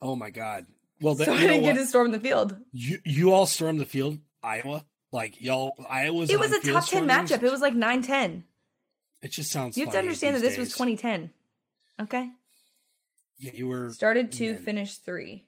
[0.00, 0.66] Oh my god.
[1.00, 2.56] Well, that, so I didn't get to storm the field.
[2.72, 4.84] You you all stormed the field, Iowa.
[5.10, 6.30] Like y'all, Iowa's.
[6.30, 7.30] It was a top ten stormings.
[7.30, 7.42] matchup.
[7.42, 8.42] It was like 9-10.
[9.22, 9.76] It just sounds.
[9.76, 11.30] You have to understand that this was 2010.
[12.00, 12.30] Okay,
[13.38, 13.90] Yeah, you were.
[13.90, 14.62] started two, man.
[14.62, 15.47] finished three.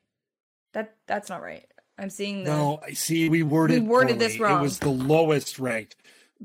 [0.72, 1.66] That that's not right.
[1.98, 3.28] I'm seeing the No, I see.
[3.28, 3.82] We worded.
[3.82, 4.60] We worded this wrong.
[4.60, 5.96] It was the lowest ranked.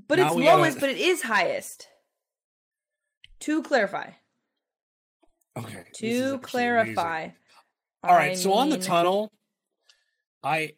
[0.07, 1.87] But Now it's gotta- lowest, but it is highest.
[3.41, 4.11] To clarify.
[5.57, 5.83] Okay.
[5.95, 6.39] To amazing.
[6.39, 7.29] clarify.
[8.03, 8.31] All right.
[8.31, 9.31] I so on the tunnel,
[10.43, 10.73] I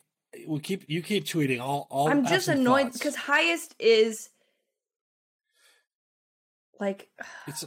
[0.45, 1.59] will keep you keep tweeting.
[1.59, 1.87] I'll.
[1.89, 4.29] I'll I'm just annoyed because highest is
[6.79, 7.07] like
[7.47, 7.65] it's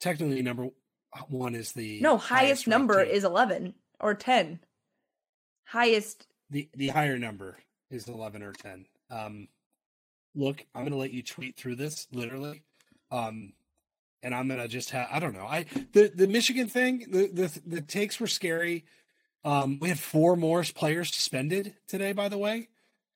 [0.00, 0.68] technically number
[1.28, 3.14] one is the no highest ranked number team.
[3.14, 4.60] is 11 or 10.
[5.68, 7.56] Highest the the higher number
[7.90, 9.48] is 11 or 10 um
[10.34, 12.62] look i'm gonna let you tweet through this literally
[13.10, 13.52] Um,
[14.22, 15.46] and I'm gonna just have I don't know.
[15.46, 18.84] I the the Michigan thing, the the the takes were scary.
[19.44, 22.12] Um, we had four more players suspended today.
[22.12, 22.68] By the way,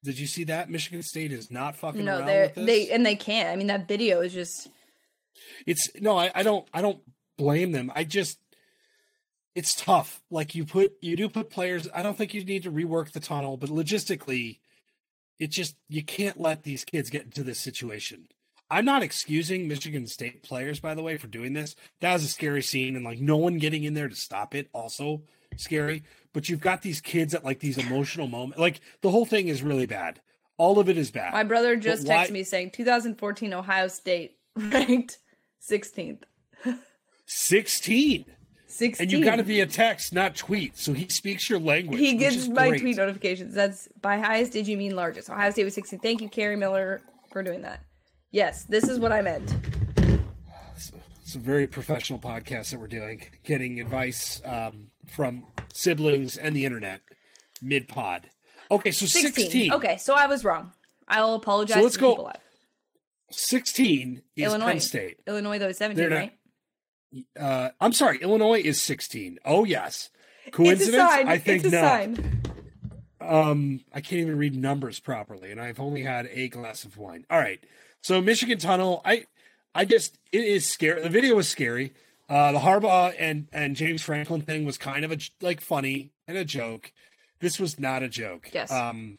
[0.04, 0.70] did you see that?
[0.70, 3.48] Michigan State is not fucking No, around they they and they can't.
[3.48, 4.68] I mean, that video is just
[5.66, 7.00] it's no, I, I don't I don't
[7.36, 7.90] blame them.
[7.94, 8.38] I just
[9.54, 10.22] it's tough.
[10.30, 11.88] Like you put you do put players.
[11.94, 14.58] I don't think you need to rework the tunnel, but logistically,
[15.38, 18.28] it just you can't let these kids get into this situation.
[18.70, 21.76] I'm not excusing Michigan State players, by the way, for doing this.
[22.00, 24.70] That was a scary scene, and like no one getting in there to stop it,
[24.72, 25.22] also
[25.58, 26.04] scary.
[26.32, 28.58] But you've got these kids at like these emotional moments.
[28.58, 30.20] Like the whole thing is really bad.
[30.56, 31.32] All of it is bad.
[31.32, 35.18] my brother just texted me saying 2014 Ohio State ranked
[35.68, 36.22] 16th.
[37.26, 38.24] 16.
[38.72, 39.04] 16.
[39.04, 40.76] And you got to be a text, not tweet.
[40.78, 42.00] So he speaks your language.
[42.00, 42.80] He gets my great.
[42.80, 43.54] tweet notifications.
[43.54, 45.28] That's by highest did you mean largest?
[45.30, 45.98] Ohio State was 16.
[46.00, 47.80] Thank you, Carrie Miller, for doing that.
[48.30, 49.54] Yes, this is what I meant.
[51.24, 56.64] It's a very professional podcast that we're doing, getting advice um, from siblings and the
[56.64, 57.00] internet
[57.62, 58.28] mid pod.
[58.70, 59.32] Okay, so 16.
[59.32, 59.72] 16.
[59.72, 60.72] Okay, so I was wrong.
[61.08, 62.32] I'll apologize So let's go- people.
[63.30, 64.66] 16 is Illinois.
[64.72, 65.16] Penn State.
[65.26, 66.32] Illinois though is 17, They're not- right?
[67.38, 69.38] Uh, I'm sorry, Illinois is 16.
[69.44, 70.10] Oh, yes.
[70.50, 71.02] Coincidence?
[71.02, 72.08] I think it's not.
[73.20, 77.24] Um, I can't even read numbers properly, and I've only had a glass of wine.
[77.30, 77.60] All right.
[78.00, 79.26] So Michigan Tunnel, I
[79.74, 81.02] I just it is scary.
[81.02, 81.92] The video was scary.
[82.28, 86.36] Uh the Harbaugh and and James Franklin thing was kind of a like funny and
[86.36, 86.92] a joke.
[87.40, 88.50] This was not a joke.
[88.52, 88.72] Yes.
[88.72, 89.18] Um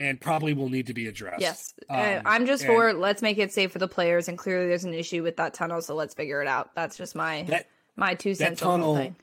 [0.00, 1.40] and probably will need to be addressed.
[1.40, 1.74] Yes.
[1.88, 4.84] Um, Uh, I'm just for let's make it safe for the players and clearly there's
[4.84, 6.74] an issue with that tunnel so let's figure it out.
[6.74, 9.16] That's just my that my two cents on the tunnel- thing.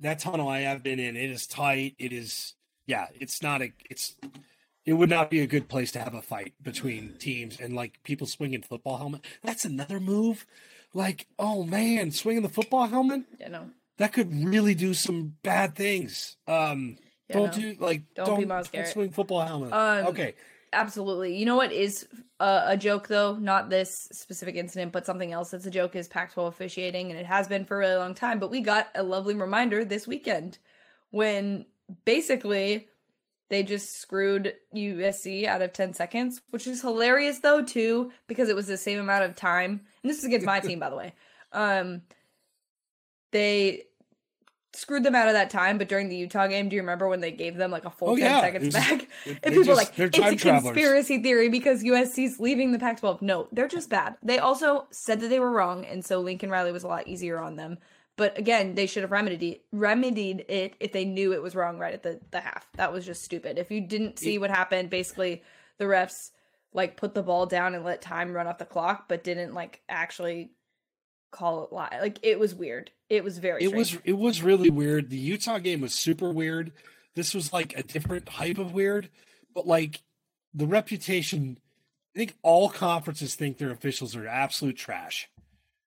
[0.00, 1.94] that tunnel I have been in, it is tight.
[1.98, 2.54] It is
[2.86, 4.16] yeah, it's not a it's
[4.84, 8.02] it would not be a good place to have a fight between teams and like
[8.04, 9.24] people swinging football helmet.
[9.42, 10.46] That's another move.
[10.94, 13.70] Like, oh man, swinging the football helmet Yeah, no.
[13.98, 16.36] that could really do some bad things.
[16.46, 16.96] Um,
[17.28, 17.62] Yeah, don't no.
[17.62, 18.88] do like Don't don't, be don't Garrett.
[18.90, 19.72] swing football helmet.
[19.72, 20.34] Um, okay,
[20.72, 21.36] Absolutely.
[21.36, 22.06] You know what is
[22.40, 23.36] a, a joke though?
[23.36, 27.26] Not this specific incident, but something else that's a joke is Pac-12 officiating, and it
[27.26, 28.38] has been for a really long time.
[28.38, 30.58] But we got a lovely reminder this weekend
[31.10, 31.66] when
[32.04, 32.88] basically
[33.48, 38.56] they just screwed USC out of 10 seconds, which is hilarious though too because it
[38.56, 39.80] was the same amount of time.
[40.02, 41.14] And this is against my team, by the way.
[41.52, 42.02] Um,
[43.30, 43.84] they
[44.76, 47.20] screwed them out of that time, but during the Utah game, do you remember when
[47.20, 48.40] they gave them like a full Oh, 10 yeah.
[48.40, 49.08] seconds back?
[49.26, 53.00] And people just- like, it's a time travelers." conspiracy theory because USC's leaving the Pac
[53.00, 53.22] 12.
[53.22, 54.16] No, they're just bad.
[54.22, 57.38] They also said that they were wrong, and so Lincoln Riley was a lot easier
[57.38, 57.78] on them.
[58.16, 61.92] But again, they should have remedied remedied it if they knew it was wrong right
[61.92, 62.66] at the, the half.
[62.76, 63.58] That was just stupid.
[63.58, 65.42] If you didn't see what happened, basically
[65.76, 66.30] the refs
[66.72, 69.82] like put the ball down and let time run off the clock, but didn't like
[69.90, 70.50] actually
[71.30, 72.00] call it live.
[72.00, 72.90] Like it was weird.
[73.08, 73.94] It was very it strange.
[73.94, 75.10] was it was really weird.
[75.10, 76.72] The Utah game was super weird.
[77.14, 79.10] This was like a different type of weird,
[79.54, 80.02] but like
[80.54, 81.58] the reputation.
[82.14, 85.28] I think all conferences think their officials are absolute trash,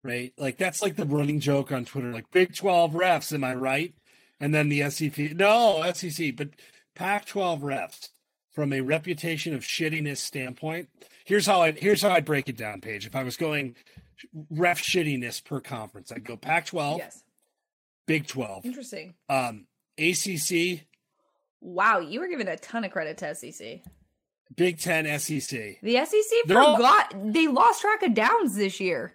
[0.03, 0.31] right?
[0.37, 3.33] Like that's like the running joke on Twitter, like Big Twelve refs.
[3.33, 3.93] Am I right?
[4.39, 6.49] And then the SEC, no SEC, but
[6.95, 8.09] Pac-12 refs
[8.51, 10.89] from a reputation of shittiness standpoint.
[11.25, 13.05] Here's how I here's how I'd break it down, Paige.
[13.05, 13.75] If I was going
[14.49, 17.23] ref shittiness per conference, I'd go Pac-12, yes.
[18.07, 19.13] Big 12, Interesting.
[19.29, 20.85] um, ACC,
[21.61, 23.81] Wow, you were giving a ton of credit to SEC.
[24.55, 25.77] Big 10, SEC.
[25.83, 29.13] The SEC They're all- forgot they lost track of downs this year.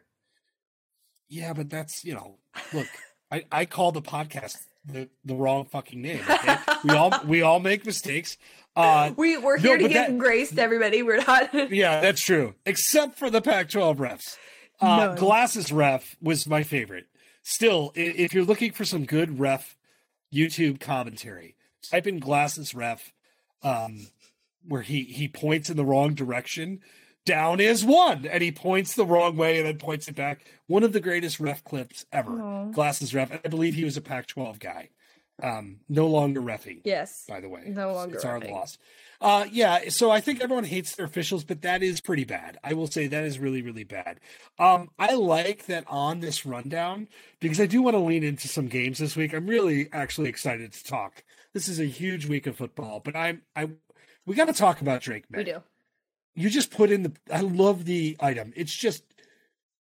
[1.29, 2.37] Yeah, but that's, you know,
[2.73, 2.87] look,
[3.31, 6.21] I, I call the podcast the, the wrong fucking name.
[6.29, 6.57] Okay?
[6.85, 8.37] we all we all make mistakes.
[8.77, 11.03] Uh We we're No, here to but give that- grace to everybody.
[11.03, 11.53] We're not.
[11.73, 12.55] yeah, that's true.
[12.67, 14.37] Except for the Pac-12 refs.
[14.81, 15.17] Uh, None.
[15.17, 17.07] Glasses ref was my favorite.
[17.43, 19.77] Still, if you're looking for some good ref
[20.33, 23.13] YouTube commentary, type in Glasses ref,
[23.63, 24.09] um,
[24.67, 26.81] where he he points in the wrong direction.
[27.27, 30.45] Down is one, and he points the wrong way and then points it back.
[30.67, 32.33] One of the greatest ref clips ever.
[32.41, 32.65] Aw.
[32.73, 33.33] Glasses ref.
[33.33, 34.91] I believe he was a Pac-12 guy.
[35.43, 37.25] Um, no longer refing yes.
[37.29, 37.65] by the way.
[37.67, 38.79] No longer It's our loss.
[39.25, 42.59] Uh, yeah, so I think everyone hates their officials, but that is pretty bad.
[42.63, 44.21] I will say that is really, really bad.
[44.59, 47.09] Um, I like that on this rundown
[47.41, 49.33] because I do want to lean into some games this week.
[49.33, 51.25] I'm really actually excited to talk.
[51.55, 53.71] This is a huge week of football, but I'm I
[54.27, 55.39] we got to talk about Drake Maye.
[55.39, 55.63] We do.
[56.35, 58.53] You just put in the I love the item.
[58.55, 59.05] It's just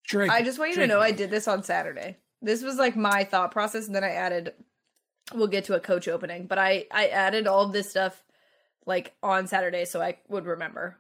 [0.06, 0.30] Drake.
[0.30, 1.08] I just want you to know May.
[1.08, 2.18] I did this on Saturday.
[2.44, 4.54] This was like my thought process, and then I added.
[5.34, 8.22] We'll get to a coach opening, but I I added all of this stuff
[8.86, 10.98] like on Saturday so I would remember.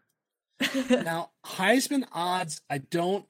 [0.90, 2.62] now Heisman odds.
[2.70, 3.26] I don't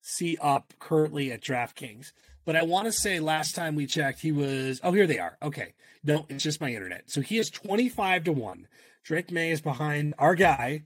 [0.00, 2.12] see up currently at DraftKings.
[2.44, 4.80] But I want to say last time we checked, he was.
[4.82, 5.36] Oh, here they are.
[5.42, 5.74] Okay.
[6.02, 7.10] No, it's just my internet.
[7.10, 8.66] So he is 25 to 1.
[9.04, 10.84] Drake Maye is behind our guy,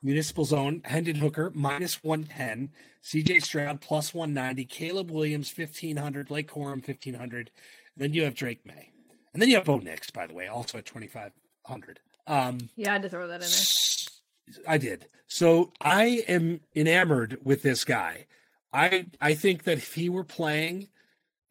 [0.00, 2.70] Municipal Zone, Hendon Hooker, minus 110.
[3.02, 4.64] CJ Stroud, plus 190.
[4.66, 6.28] Caleb Williams, 1500.
[6.28, 7.50] Blake Corum, 1500.
[7.96, 8.90] Then you have Drake Maye.
[9.32, 11.98] And then you have Bo Nix, by the way, also at 2500.
[12.26, 14.68] Um, yeah, I had to throw that in there.
[14.68, 15.06] I did.
[15.26, 18.26] So I am enamored with this guy.
[18.72, 20.88] I I think that if he were playing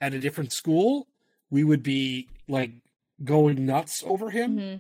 [0.02, 1.08] at a different school,
[1.50, 2.72] we would be like
[3.24, 4.58] going nuts over him.
[4.58, 4.78] Mm-hmm.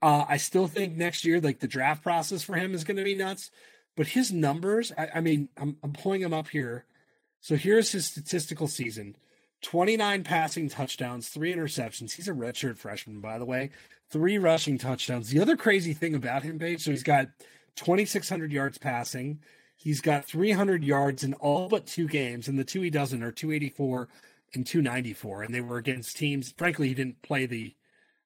[0.00, 3.04] Uh, I still think next year, like the draft process for him is going to
[3.04, 3.50] be nuts.
[3.96, 6.84] But his numbers, I, I mean, I'm, I'm pulling him up here.
[7.40, 9.16] So here's his statistical season
[9.62, 12.12] 29 passing touchdowns, three interceptions.
[12.12, 13.70] He's a redshirt freshman, by the way.
[14.10, 15.28] Three rushing touchdowns.
[15.28, 17.28] The other crazy thing about him, Paige, so he's got
[17.76, 19.40] 2,600 yards passing.
[19.76, 23.30] He's got 300 yards in all but two games, and the two he doesn't are
[23.30, 24.08] 284
[24.54, 25.42] and 294.
[25.42, 26.52] And they were against teams.
[26.56, 27.74] Frankly, he didn't play the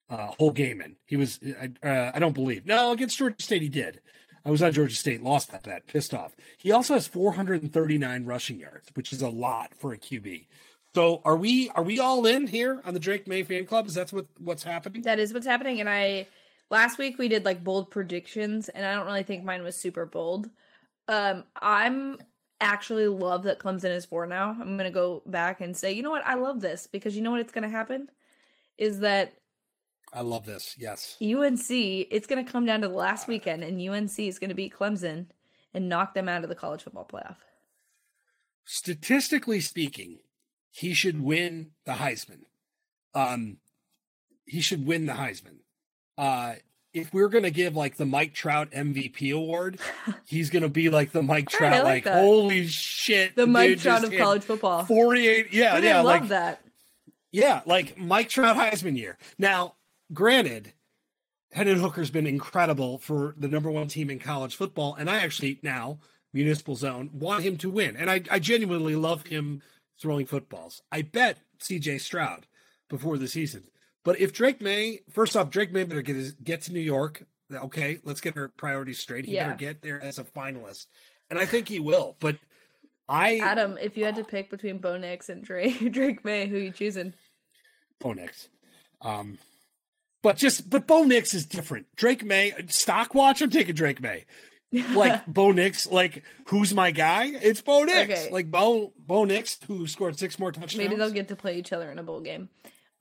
[0.08, 0.96] uh, whole game in.
[1.04, 1.40] He was,
[1.82, 2.64] uh, I don't believe.
[2.64, 4.00] No, against Georgia State, he did.
[4.44, 6.34] I was on Georgia State, lost that bet, pissed off.
[6.58, 10.46] He also has 439 rushing yards, which is a lot for a QB.
[10.94, 13.86] So are we are we all in here on the Drake Maye fan club?
[13.86, 15.02] Is that what what's happening?
[15.02, 15.80] That is what's happening.
[15.80, 16.26] And I
[16.70, 20.04] last week we did like bold predictions, and I don't really think mine was super
[20.04, 20.50] bold.
[21.08, 22.18] Um, I'm
[22.60, 24.56] actually love that Clemson is four now.
[24.60, 27.30] I'm gonna go back and say, you know what, I love this because you know
[27.30, 28.08] what it's gonna happen
[28.76, 29.34] is that
[30.12, 30.76] I love this.
[30.78, 31.16] Yes.
[31.22, 34.54] UNC, it's going to come down to the last weekend, and UNC is going to
[34.54, 35.26] beat Clemson
[35.72, 37.36] and knock them out of the college football playoff.
[38.66, 40.18] Statistically speaking,
[40.72, 42.40] he should win the Heisman.
[43.14, 43.58] Um,
[44.46, 45.58] he should win the Heisman.
[46.18, 46.54] Uh,
[46.92, 49.78] if we're gonna give like the Mike Trout MVP award,
[50.26, 54.04] he's gonna be like the Mike Trout, right, like, like holy shit, the Mike Trout
[54.04, 54.84] of college football.
[54.84, 56.62] Forty-eight, yeah, yeah, I love like that.
[57.30, 59.16] Yeah, like Mike Trout Heisman year.
[59.38, 59.76] Now,
[60.12, 60.72] granted,
[61.52, 65.60] Hendon Hooker's been incredible for the number one team in college football, and I actually
[65.62, 65.98] now
[66.32, 69.62] municipal zone want him to win, and I, I genuinely love him
[70.02, 70.82] throwing footballs.
[70.90, 71.98] I bet C.J.
[71.98, 72.46] Stroud
[72.90, 73.64] before the season.
[74.04, 77.24] But if Drake Maye, first off, Drake Maye better get his, get to New York.
[77.52, 79.24] Okay, let's get our priorities straight.
[79.24, 79.44] He yeah.
[79.44, 80.86] better get there as a finalist,
[81.30, 82.16] and I think he will.
[82.18, 82.36] But
[83.08, 86.56] I, Adam, if you had to pick between Bo Nix and Drake Drake Maye, who
[86.56, 87.14] you choosing?
[88.00, 88.48] Bo Nix.
[89.02, 89.38] Um,
[90.22, 91.86] but just but Bo Nix is different.
[91.94, 93.42] Drake Maye, stock watch.
[93.42, 94.24] I'm taking Drake Maye.
[94.72, 97.26] Like Bo Nix, like who's my guy?
[97.26, 98.12] It's Bo Nix.
[98.12, 98.28] Okay.
[98.32, 100.76] Like Bo Bo Nix, who scored six more touchdowns.
[100.76, 102.48] Maybe they'll get to play each other in a bowl game.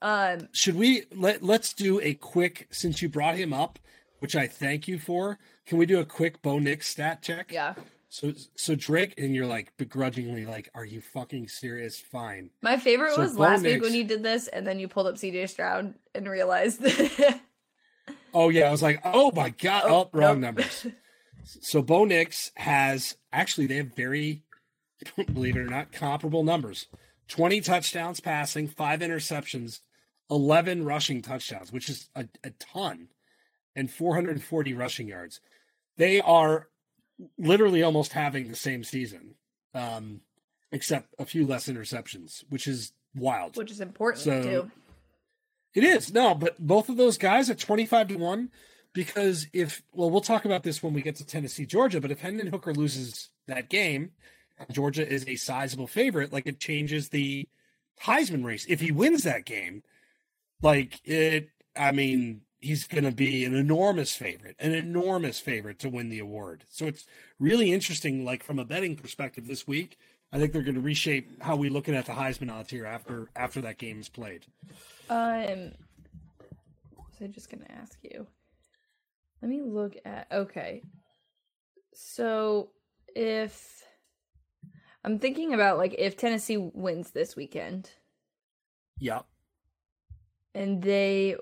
[0.00, 3.78] Um, Should we let Let's do a quick since you brought him up,
[4.18, 5.38] which I thank you for.
[5.64, 7.52] Can we do a quick Bo Nix stat check?
[7.52, 7.74] Yeah.
[8.08, 11.98] So so Drake and you're like begrudgingly like, are you fucking serious?
[11.98, 12.50] Fine.
[12.60, 14.86] My favorite so was Bo last Nix, week when you did this, and then you
[14.86, 16.84] pulled up CJ Stroud and realized.
[18.34, 20.56] oh yeah, I was like, oh my god, oh, oh wrong nope.
[20.56, 20.86] numbers.
[21.44, 24.42] so Bo Nix has actually they have very,
[25.32, 26.86] believe it or not, comparable numbers.
[27.28, 29.80] 20 touchdowns passing, five interceptions,
[30.30, 33.08] 11 rushing touchdowns, which is a, a ton,
[33.74, 35.40] and 440 rushing yards.
[35.96, 36.68] They are
[37.38, 39.34] literally almost having the same season,
[39.74, 40.20] um,
[40.72, 43.56] except a few less interceptions, which is wild.
[43.56, 44.70] Which is important so, too.
[45.74, 48.50] It is no, but both of those guys at twenty five to one,
[48.92, 52.00] because if well, we'll talk about this when we get to Tennessee, Georgia.
[52.00, 54.12] But if Hendon Hooker loses that game,
[54.70, 56.32] Georgia is a sizable favorite.
[56.32, 57.48] Like it changes the
[58.02, 58.66] Heisman race.
[58.68, 59.82] If he wins that game,
[60.60, 65.88] like it, I mean, he's going to be an enormous favorite, an enormous favorite to
[65.88, 66.64] win the award.
[66.68, 67.06] So it's
[67.38, 69.98] really interesting, like from a betting perspective this week.
[70.34, 73.28] I think they're going to reshape how we looking at the Heisman odds here after
[73.36, 74.46] after that game is played.
[75.10, 75.72] Um,
[76.96, 78.26] was I just going to ask you?
[79.42, 80.28] Let me look at.
[80.32, 80.82] Okay,
[81.92, 82.70] so
[83.14, 83.82] if
[85.04, 87.90] I'm thinking about like if Tennessee wins this weekend,
[88.98, 89.22] yeah,
[90.54, 91.36] and they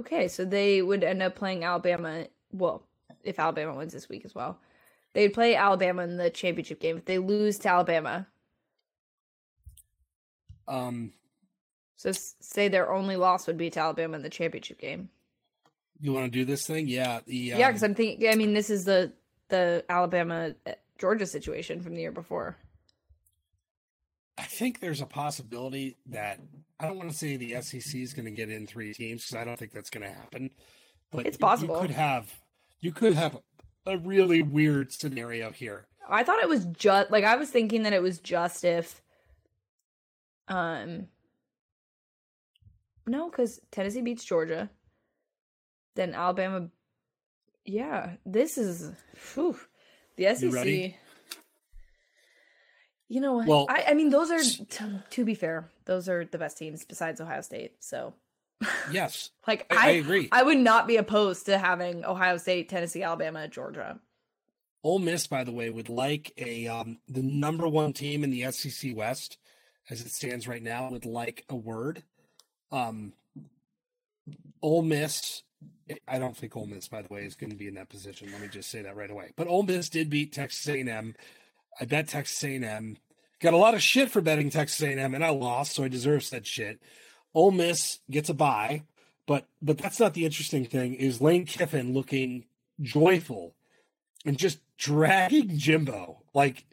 [0.00, 2.26] Okay, so they would end up playing Alabama.
[2.50, 2.86] Well,
[3.22, 4.58] if Alabama wins this week as well,
[5.12, 6.96] they'd play Alabama in the championship game.
[6.96, 8.26] If they lose to Alabama,
[10.66, 11.12] um,
[11.96, 15.10] so say their only loss would be to Alabama in the championship game.
[16.02, 16.88] You want to do this thing?
[16.88, 17.60] Yeah, the um...
[17.60, 18.28] yeah, because I'm thinking.
[18.28, 19.12] I mean, this is the
[19.48, 22.56] the Alabama uh, Georgia situation from the year before.
[24.36, 26.40] I think there's a possibility that
[26.80, 29.40] I don't want to say the SEC is going to get in three teams because
[29.40, 30.50] I don't think that's going to happen.
[31.12, 31.76] But it's possible.
[31.76, 32.40] You could have
[32.80, 33.38] you could have
[33.86, 35.86] a really weird scenario here.
[36.08, 39.00] I thought it was just like I was thinking that it was just if
[40.48, 41.06] um
[43.06, 44.68] no, because Tennessee beats Georgia.
[45.94, 46.68] Then Alabama
[47.64, 48.92] yeah, this is
[49.34, 49.56] whew,
[50.16, 50.52] the You SEC.
[50.52, 50.96] ready?
[53.08, 53.46] You know what?
[53.46, 56.84] Well, I, I mean, those are to, to be fair, those are the best teams
[56.84, 57.72] besides Ohio State.
[57.80, 58.14] So,
[58.90, 60.28] Yes, like, I, I, I agree.
[60.32, 64.00] I would not be opposed to having Ohio State, Tennessee, Alabama, Georgia.
[64.84, 68.50] Ole Miss, by the way, would like a um, the number one team in the
[68.50, 69.38] SEC West,
[69.90, 72.02] as it stands right now, would like a word.
[72.72, 73.12] Um,
[74.62, 75.42] Ole Miss,
[76.08, 78.30] I don't think Ole Miss, by the way, is going to be in that position.
[78.32, 79.32] Let me just say that right away.
[79.36, 81.14] But Ole Miss did beat Texas A&M.
[81.80, 82.96] I bet Texas A&M
[83.40, 86.22] got a lot of shit for betting Texas A&M, and I lost, so I deserve
[86.22, 86.80] said shit.
[87.34, 88.84] Ole Miss gets a bye,
[89.26, 90.94] but but that's not the interesting thing.
[90.94, 92.44] Is Lane Kiffin looking
[92.80, 93.54] joyful
[94.24, 96.66] and just dragging Jimbo like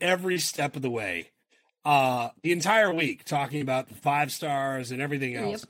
[0.00, 1.30] every step of the way.
[1.84, 5.60] Uh the entire week talking about the five stars and everything Yep.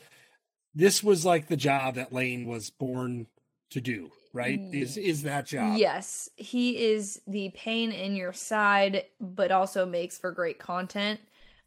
[0.74, 3.26] This was like the job that Lane was born
[3.70, 4.58] to do, right?
[4.72, 5.76] Is is that job?
[5.78, 11.20] Yes, he is the pain in your side, but also makes for great content.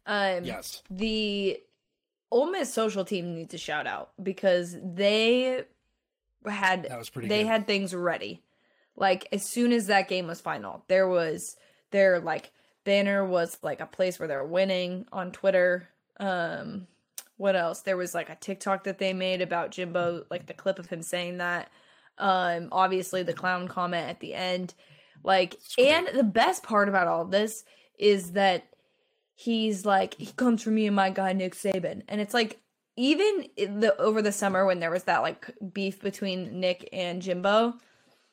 [0.06, 0.82] Um, Yes.
[0.90, 1.60] the
[2.30, 5.64] Ole Miss social team needs a shout out because they
[6.44, 7.48] had That was pretty they good.
[7.48, 8.42] had things ready.
[8.96, 11.56] Like as soon as that game was final, there was
[11.90, 12.50] their like
[12.84, 15.88] banner was like a place where they're winning on Twitter.
[16.18, 16.86] Um
[17.36, 17.82] what else?
[17.82, 21.02] There was like a TikTok that they made about Jimbo, like the clip of him
[21.02, 21.70] saying that.
[22.18, 24.74] Um obviously the clown comment at the end.
[25.22, 27.64] Like and the best part about all this
[27.98, 28.68] is that
[29.34, 32.58] he's like he comes from me and my guy Nick Saban, and it's like
[32.96, 37.74] even the over the summer when there was that like beef between Nick and Jimbo,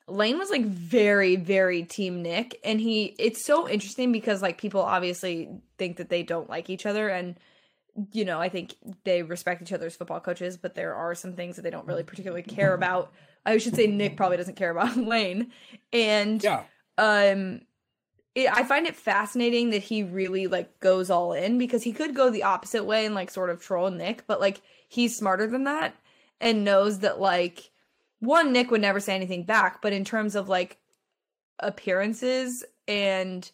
[0.08, 4.82] Lane was like very very team Nick, and he it's so interesting because like people
[4.82, 7.36] obviously think that they don't like each other and.
[8.12, 11.34] You know, I think they respect each other as football coaches, but there are some
[11.34, 13.12] things that they don't really particularly care about.
[13.46, 15.52] I should say Nick probably doesn't care about Lane,
[15.92, 16.64] and Yeah.
[16.98, 17.62] um
[18.36, 22.16] it, i find it fascinating that he really like goes all in because he could
[22.16, 25.66] go the opposite way and like sort of troll nick but like he's smarter than
[25.66, 25.96] that
[26.42, 27.72] and knows that like
[28.20, 30.78] one nick would never say anything back but in terms of like
[31.60, 33.52] appearances and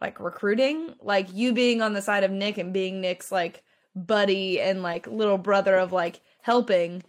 [0.00, 3.62] like recruiting like you being on the side of nick and being nick's like
[3.94, 7.02] buddy and like little brother of like helping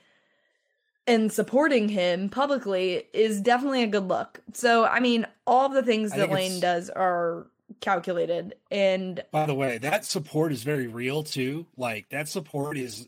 [1.08, 4.42] and supporting him publicly is definitely a good look.
[4.54, 7.48] So, I mean, all the things I that Lane does are
[7.80, 11.66] calculated and By the way, that support is very real too.
[11.78, 13.08] Like that support is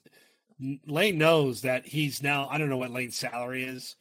[0.88, 3.96] Lane knows that he's now I don't know what Lane's salary is,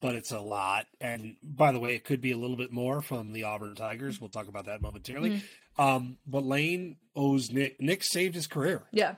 [0.00, 0.86] but it's a lot.
[1.00, 4.20] And by the way, it could be a little bit more from the Auburn Tigers.
[4.20, 5.30] We'll talk about that momentarily.
[5.30, 5.46] Mm-hmm.
[5.78, 8.82] Um, but Lane owes Nick Nick saved his career.
[8.92, 9.14] yeah.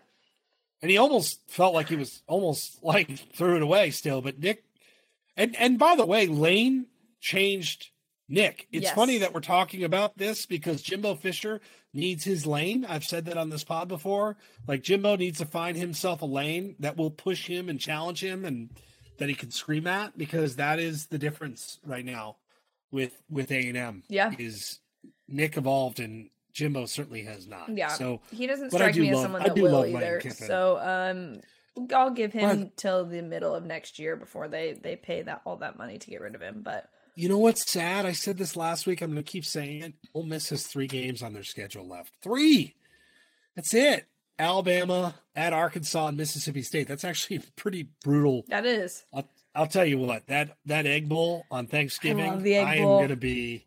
[0.82, 4.20] And he almost felt like he was almost like threw it away still.
[4.20, 4.64] But Nick
[5.36, 6.86] and and by the way, Lane
[7.20, 7.88] changed
[8.28, 8.68] Nick.
[8.72, 8.94] It's Yes.
[8.94, 11.60] funny that we're talking about this because Jimbo Fisher
[11.92, 12.84] needs his lane.
[12.84, 14.36] I've said that on this pod before.
[14.68, 18.44] Like Jimbo needs to find himself a lane that will push him and challenge him
[18.44, 18.70] and
[19.18, 22.36] that he can scream at because that is the difference right now
[22.90, 24.02] with with A and M.
[24.08, 24.32] Yeah.
[24.38, 24.80] Is
[25.28, 27.68] Nick evolved and Jimbo certainly has not.
[27.76, 27.88] Yeah.
[27.88, 30.20] So He doesn't strike do me as love- someone I that will either.
[30.30, 31.40] So, um
[31.92, 35.42] I'll give him But- till the middle of next year before they they pay that
[35.44, 38.06] all that money to get rid of him, but You know what's sad?
[38.06, 39.00] I said this last week.
[39.02, 39.94] I'm going to keep saying it.
[40.14, 42.12] Ole Miss has three games on their schedule left.
[42.22, 42.74] Three.
[43.56, 44.06] That's it.
[44.36, 46.88] Alabama at Arkansas and Mississippi State.
[46.88, 48.44] That's actually pretty brutal.
[48.48, 49.04] that is.
[49.12, 50.26] I'll, I'll tell you what.
[50.26, 52.44] That that egg bowl on Thanksgiving.
[52.46, 53.64] egg I am going to be.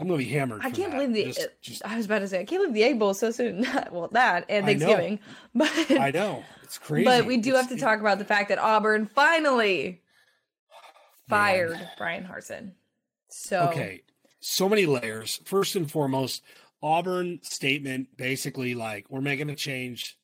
[0.00, 0.60] I'm going to be hammered.
[0.64, 0.98] I can't that.
[0.98, 3.12] believe the Just, just- I was about to say I can't believe the egg bowl
[3.14, 3.66] so soon.
[3.92, 4.68] well, that and I.
[4.68, 5.20] Thanksgiving.
[5.54, 7.04] But I know it's crazy.
[7.04, 10.02] But we do It's- have to talk about the fact that Auburn finally
[11.28, 12.72] fired Bryan Harsin.
[13.28, 14.02] So Okay.
[14.40, 15.40] So many layers.
[15.44, 16.42] First and foremost,
[16.82, 20.16] Auburn statement basically like we're making a change.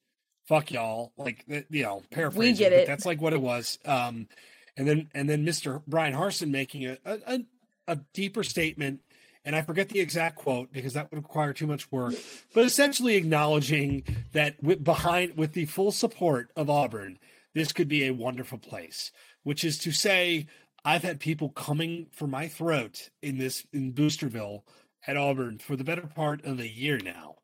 [0.48, 1.12] Fuck y'all.
[1.18, 2.56] Like you know, paraphrasing.
[2.56, 2.86] get but it.
[2.86, 3.78] That's like what it was.
[3.84, 4.28] Um
[4.76, 5.84] and then and then Mr.
[5.86, 7.40] Bryan Harsin making a, a,
[7.88, 9.00] a deeper statement.
[9.46, 12.14] And I forget the exact quote because that would require too much work,
[12.52, 17.20] but essentially acknowledging that with behind with the full support of Auburn,
[17.54, 19.12] this could be a wonderful place.
[19.44, 20.48] Which is to say,
[20.84, 24.62] I've had people coming for my throat in this in Boosterville
[25.06, 27.36] at Auburn for the better part of a year now.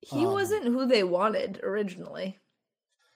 [0.00, 2.38] he Um, wasn't who they wanted originally.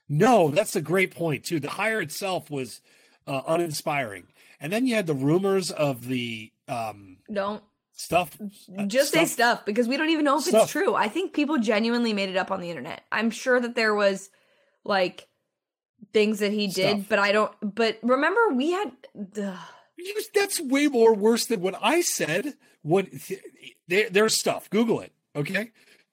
[0.06, 1.60] No, that's a great point too.
[1.60, 2.82] The hire itself was
[3.26, 4.24] uh, uninspiring,
[4.60, 7.62] and then you had the rumors of the um, Don't
[7.98, 8.30] stuff.
[8.86, 9.28] Just say stuff.
[9.58, 10.62] stuff because we don't even know if Stuff.
[10.64, 10.94] it's true.
[10.94, 13.02] I think people genuinely made it up on the internet.
[13.12, 14.30] I'm sure that there was
[14.84, 15.28] like
[16.12, 17.08] things that he did, Stuff.
[17.08, 17.52] but I don't.
[17.60, 18.92] But remember, we had.
[19.42, 19.58] Ugh.
[19.96, 22.54] You- That's way more worse than what I said.
[22.82, 23.08] What
[23.88, 24.70] there, there's stuff.
[24.70, 25.12] Google it.
[25.34, 25.70] Okay.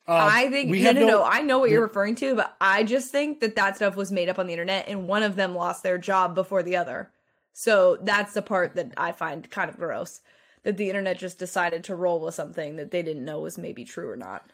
[0.08, 1.24] Um, I think we no, have no, no.
[1.24, 4.30] I know what you're referring to, but I just think that that stuff was made
[4.30, 7.12] up on the internet, and one of them lost their job before the other.
[7.54, 10.22] So that's the part that I find kind of gross.
[10.66, 13.86] That the internet just decided to roll with something that they didn't know was maybe
[13.86, 14.52] true or not.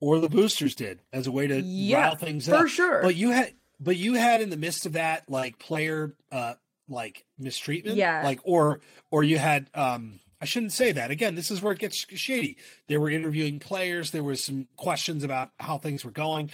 [0.00, 2.60] or the boosters did as a way to Yeah, rile things for up.
[2.62, 3.02] For sure.
[3.02, 6.54] But you had, but you had in the midst of that like player, uh,
[6.88, 7.96] like mistreatment.
[7.96, 8.22] Yeah.
[8.24, 8.80] Like or
[9.12, 11.36] or you had, um, I shouldn't say that again.
[11.36, 12.56] This is where it gets shady.
[12.88, 14.10] They were interviewing players.
[14.10, 16.50] There was some questions about how things were going.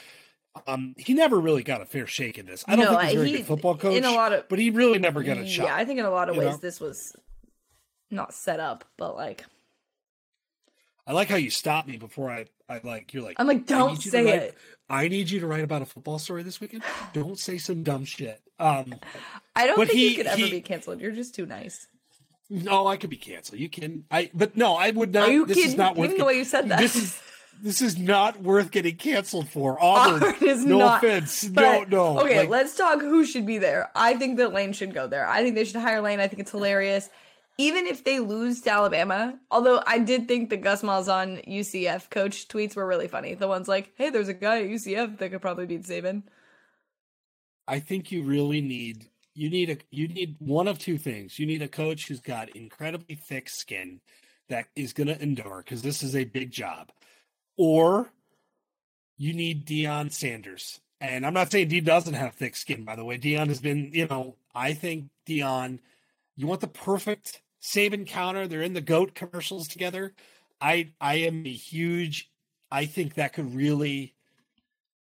[0.66, 2.64] Um, he never really got a fair shake in this.
[2.68, 3.96] I don't No, think he's a very he- good football coach.
[3.96, 5.66] in a lot of- but he really never got a shot.
[5.66, 5.76] yeah.
[5.76, 6.56] I think in a lot of ways know?
[6.58, 7.14] this was
[8.10, 9.44] not set up, but like
[11.06, 13.92] I like how you stopped me before I, I like you're like I'm like, don't
[13.94, 14.58] need you to say write- it.
[14.90, 16.82] I need you to write about a football story this weekend.
[17.12, 18.40] Don't say some dumb shit.
[18.58, 18.94] Um,
[19.54, 21.00] I don't think he- you could ever he- be canceled.
[21.00, 21.86] You're just too nice.
[22.50, 23.60] no, I could be canceled.
[23.60, 24.04] You can.
[24.10, 25.28] I but no, I would not.
[25.28, 25.70] Are you this kidding?
[25.72, 26.06] is not worth.
[26.06, 26.80] Even the way you said that.
[26.80, 27.20] This is
[27.60, 29.82] this is not worth getting canceled for.
[29.82, 31.46] Auburn, Auburn is no not- offense.
[31.48, 32.20] But, no, no.
[32.20, 33.90] Okay, like, let's talk who should be there.
[33.94, 35.26] I think that Lane should go there.
[35.26, 36.20] I think they should hire Lane.
[36.20, 37.08] I think it's hilarious.
[37.60, 42.46] Even if they lose to Alabama, although I did think the Gus Malzahn UCF coach
[42.46, 43.34] tweets were really funny.
[43.34, 46.22] The ones like, hey, there's a guy at UCF that could probably beat Saban.
[47.66, 51.38] I think you really need you need a you need one of two things.
[51.38, 54.00] You need a coach who's got incredibly thick skin
[54.48, 56.90] that is going to endure because this is a big job,
[57.56, 58.10] or
[59.16, 60.80] you need Deion Sanders.
[61.00, 63.16] And I'm not saying Deion doesn't have thick skin, by the way.
[63.16, 65.78] Deion has been, you know, I think Deion.
[66.36, 68.48] You want the perfect Saban counter.
[68.48, 70.14] They're in the goat commercials together.
[70.60, 72.30] I I am a huge.
[72.70, 74.14] I think that could really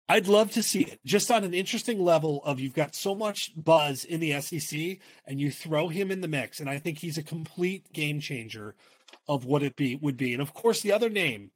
[0.08, 3.52] I'd love to see it just on an interesting level of you've got so much
[3.56, 7.16] buzz in the SEC and you throw him in the mix and I think he's
[7.16, 8.74] a complete game changer
[9.26, 10.32] of what it be would be.
[10.32, 11.50] And of course the other name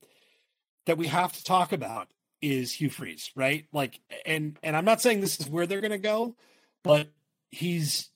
[0.86, 2.08] that we have to talk about
[2.40, 3.66] is Hugh Freeze, right?
[3.72, 6.34] Like and and I'm not saying this is where they're going to go,
[6.82, 7.08] but
[7.50, 8.08] he's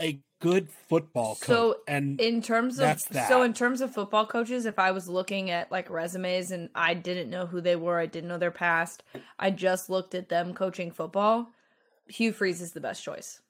[0.00, 3.28] a good football coach So, and In terms of that.
[3.28, 6.94] so in terms of football coaches, if I was looking at like resumes and I
[6.94, 9.02] didn't know who they were, I didn't know their past,
[9.38, 11.48] I just looked at them coaching football.
[12.08, 13.40] Hugh Freeze is the best choice.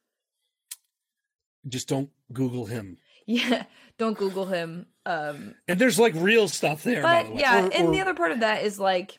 [1.68, 2.98] just don't google him.
[3.26, 3.64] Yeah,
[3.98, 4.86] don't Google him.
[5.06, 7.40] Um, And there's like real stuff there the but way.
[7.40, 9.16] yeah, Or- and or- the other part of that is like,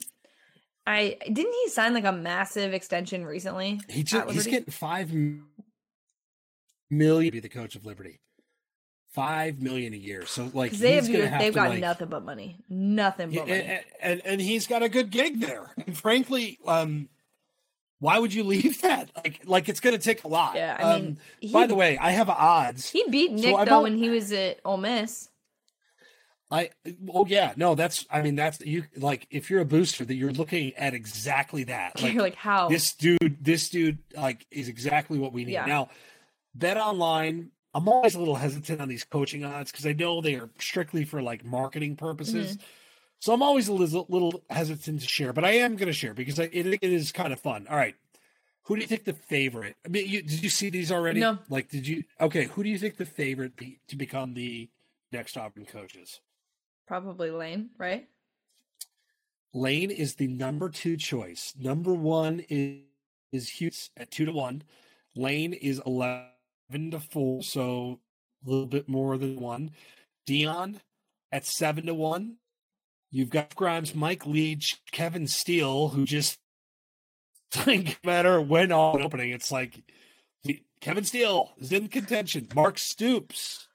[0.88, 3.82] I didn't he sign like a massive extension recently?
[3.90, 5.12] He just, he's getting five
[6.98, 8.20] million to be the coach of Liberty.
[9.12, 10.26] Five million a year.
[10.26, 13.62] So like they have, have they've got like- nothing but money, nothing Yeah, but money.
[13.62, 15.72] and, and and he's got a good gig there.
[15.86, 17.08] And frankly, um,
[18.00, 19.12] why would you leave that?
[19.16, 20.56] Like like it's going to take a lot.
[20.56, 22.90] Yeah, I mean, um, he- by the way, I have odds.
[22.90, 25.30] he beat Nick I've though when he was at Ole Miss.
[26.52, 26.70] I
[27.12, 30.32] oh yeah, no, that's I mean that's you like if you're a booster that you're
[30.34, 31.94] looking at exactly that.
[32.02, 32.68] Like, You're like, how?
[32.70, 35.54] this dude, this dude like is exactly what we need.
[35.54, 35.66] Yeah.
[35.66, 35.90] Now,
[36.56, 40.36] bet online, I'm always a little hesitant on these coaching odds because I know they
[40.36, 42.54] are strictly for like marketing purposes.
[42.54, 42.66] Mm-hmm.
[43.20, 46.14] So I'm always a little, little hesitant to share, but I am going to share
[46.14, 47.68] because I, it, it is kind of fun.
[47.70, 47.96] All right.
[48.64, 49.76] Who do you think the favorite?
[49.86, 51.20] I mean, you, did you see these already?
[51.20, 51.38] No.
[51.50, 52.04] Like, did you?
[52.20, 52.46] Okay.
[52.46, 54.70] Who do you think the favorite be, to become the
[55.12, 56.20] next Auburn coach is?
[56.88, 58.08] Probably Lane, right?
[59.54, 61.54] Lane is the number two choice.
[61.60, 62.82] Number one is,
[63.32, 64.64] is Hughes at two to one.
[65.16, 66.26] Lane is 11
[66.72, 68.00] to four, so
[68.46, 69.72] a little bit more than one.
[70.28, 70.80] Deion
[71.32, 72.38] at seven to one.
[73.12, 76.40] You've got Grimes, Mike Leach, Kevin Steele, who just
[77.52, 79.84] think matter when on opening, it's like
[80.82, 82.48] Kevin Steele is in contention.
[82.54, 83.68] Mark Stoops,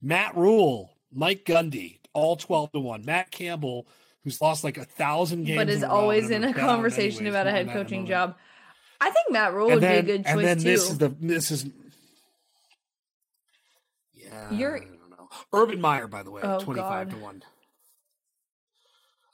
[0.00, 3.04] Matt Rhule, Mike Gundy, all 12 to 1.
[3.04, 3.86] Matt Campbell,
[4.24, 5.58] who's lost like a thousand games.
[5.58, 8.36] but is always in a conversation anyways, about a head coaching job.
[9.00, 10.64] I think Matt Rhule would then, be a good choice and then too.
[10.64, 11.66] this is the this is
[14.50, 14.58] yeah.
[14.58, 15.30] You're- don't.
[15.52, 17.22] Urban Meyer, by the way, Oh, twenty five to God.
[17.22, 17.42] one.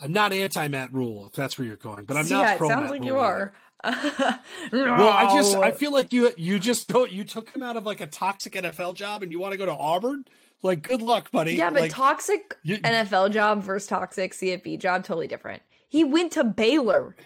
[0.00, 2.59] I'm not anti Matt Rhule, if that's where you're going, but I'm yeah, not it
[2.59, 3.53] pro sounds Matt like Rule you are.
[4.72, 7.84] Well, I just I feel like you you just go you took him out of
[7.84, 10.24] like a toxic NFL job and you want to go to Auburn.
[10.64, 11.55] Like, good luck, buddy.
[11.55, 15.62] yeah, but like, toxic you- NFL job versus toxic CFB job, totally different.
[15.88, 17.16] He went to Baylor.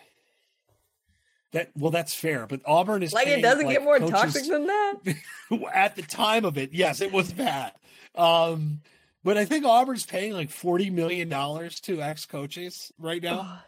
[1.53, 2.47] That well, that's fair.
[2.47, 4.95] But Auburn is Like it doesn't like, get more coaches- toxic than that.
[5.75, 7.73] at the time of it, yes, it was bad.
[8.15, 8.81] Um,
[9.25, 13.63] But I think Auburn's paying like forty million dollars to ex coaches right now.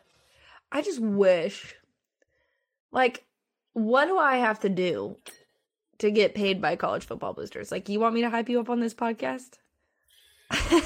[0.71, 1.75] I just wish,
[2.93, 3.25] like,
[3.73, 5.17] what do I have to do
[5.99, 7.73] to get paid by college football boosters?
[7.73, 9.59] Like, you want me to hype you up on this podcast?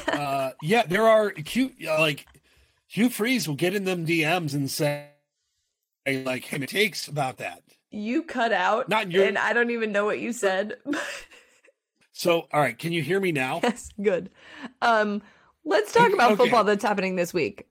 [0.09, 2.26] uh, yeah, there are cute like
[2.88, 5.09] Hugh Freeze will get in them DMs and say
[6.07, 9.92] like, "Hey, it takes about that." You cut out, Not your- and I don't even
[9.92, 10.74] know what you said.
[12.14, 13.61] So, all right, can you hear me now?
[13.62, 14.30] yes, good.
[14.82, 15.22] Um,
[15.64, 16.42] let's talk about Okay.
[16.44, 17.66] football that's happening this week.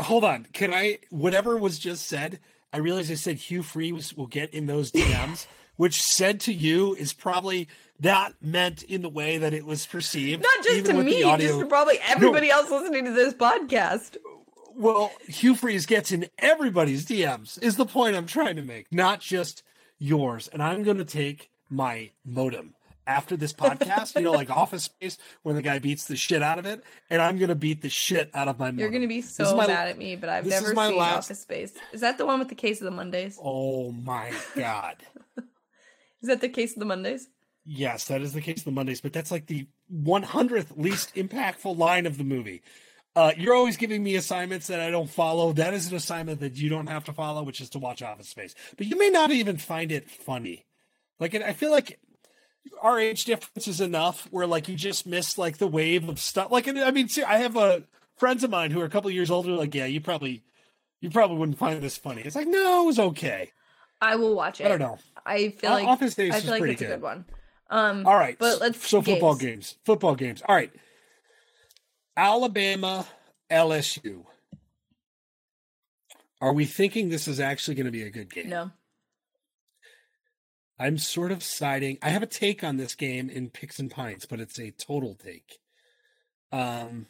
[0.00, 0.46] Hold on.
[0.52, 0.98] Can I?
[1.10, 2.40] Whatever was just said,
[2.72, 5.46] I realized I said Hugh Freeze will get in those DMs,
[5.76, 7.68] which said to you is probably
[8.00, 10.42] not meant in the way that it was perceived.
[10.42, 11.46] Not just to me, audio.
[11.48, 14.16] just to probably everybody else listening to this podcast.
[14.74, 19.20] Well, Hugh Freeze gets in everybody's DMs, is the point I'm trying to make, not
[19.20, 19.62] just
[19.98, 20.48] yours.
[20.52, 22.74] And I'm going to take my modem
[23.06, 26.58] after this podcast, you know, like Office Space, when the guy beats the shit out
[26.58, 28.78] of it, and I'm going to beat the shit out of my modem.
[28.78, 31.72] You're gonna be so my- mad at me, but I've never seen last- Office Space.
[31.92, 33.38] Is that the one with the case of the Mondays?
[33.42, 34.96] Oh my God.
[36.22, 37.28] Is that the case of the Mondays?
[37.64, 41.76] Yes, that is the case of the Mondays, but that's like the 100th least impactful
[41.76, 42.62] line of the movie.
[43.14, 45.52] Uh, you're always giving me assignments that I don't follow.
[45.52, 48.28] That is an assignment that you don't have to follow, which is to watch Office
[48.28, 48.54] Space.
[48.76, 50.64] But you may not even find it funny.
[51.20, 52.00] Like, I feel like
[52.80, 56.50] our age difference is enough where, like, you just miss like the wave of stuff.
[56.50, 57.80] Like, I mean, see, I have uh,
[58.16, 59.50] friends of mine who are a couple years older.
[59.52, 60.42] Like, yeah, you probably,
[61.00, 62.22] you probably wouldn't find this funny.
[62.22, 63.52] It's like, no, it was okay.
[64.00, 64.64] I will watch it.
[64.64, 64.98] I don't know.
[65.24, 66.94] I feel like Office Space I is feel like pretty it's a good.
[66.94, 67.24] good one.
[67.70, 68.36] Um, All right.
[68.38, 69.42] but let's so football games.
[69.42, 69.76] games.
[69.84, 70.42] Football games.
[70.48, 70.72] All right.
[72.16, 73.06] Alabama,
[73.50, 74.24] LSU.
[76.40, 78.48] Are we thinking this is actually going to be a good game?
[78.48, 78.70] No,
[80.78, 81.98] I'm sort of siding.
[82.02, 85.14] I have a take on this game in picks and pints, but it's a total
[85.14, 85.60] take.
[86.50, 87.06] Um,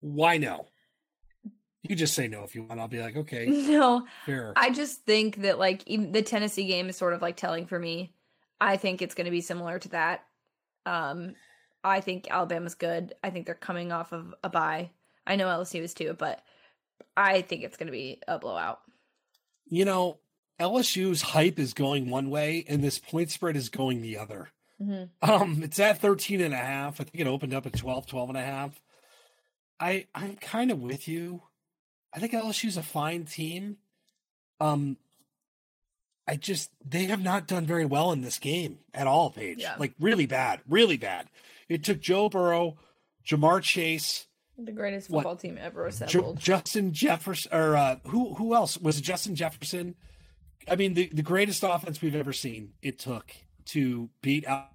[0.00, 0.66] why no?
[1.82, 2.80] You just say no if you want.
[2.80, 4.06] I'll be like, okay, no.
[4.26, 4.52] fair.
[4.56, 7.78] I just think that like even the Tennessee game is sort of like telling for
[7.78, 8.12] me.
[8.60, 10.24] I think it's going to be similar to that.
[10.84, 11.34] Um,
[11.84, 13.14] I think Alabama's good.
[13.24, 14.90] I think they're coming off of a bye.
[15.26, 16.42] I know LSU is too, but
[17.16, 18.80] I think it's going to be a blowout.
[19.68, 20.18] you know,
[20.60, 24.48] LSU's hype is going one way, and this point spread is going the other.
[24.80, 25.30] Mm-hmm.
[25.30, 27.00] Um, it's at 13 and a half.
[27.00, 28.80] I think it opened up at 12, 12 and a half.
[29.80, 31.42] I I'm kind of with you.
[32.14, 33.78] I think LSU's a fine team.
[34.60, 34.96] Um
[36.28, 39.58] I just they have not done very well in this game at all, Paige.
[39.60, 39.74] Yeah.
[39.78, 41.26] Like really bad, really bad.
[41.74, 42.76] It took Joe Burrow,
[43.26, 44.26] Ja'Marr Chase,
[44.58, 45.20] The greatest What?
[45.22, 46.38] football team ever assembled.
[46.38, 49.94] Justin Jefferson, or uh, who who else was it Justin Jefferson?
[50.68, 52.74] I mean, the, the greatest offense we've ever seen.
[52.82, 53.32] It took
[53.66, 54.68] to beat Al-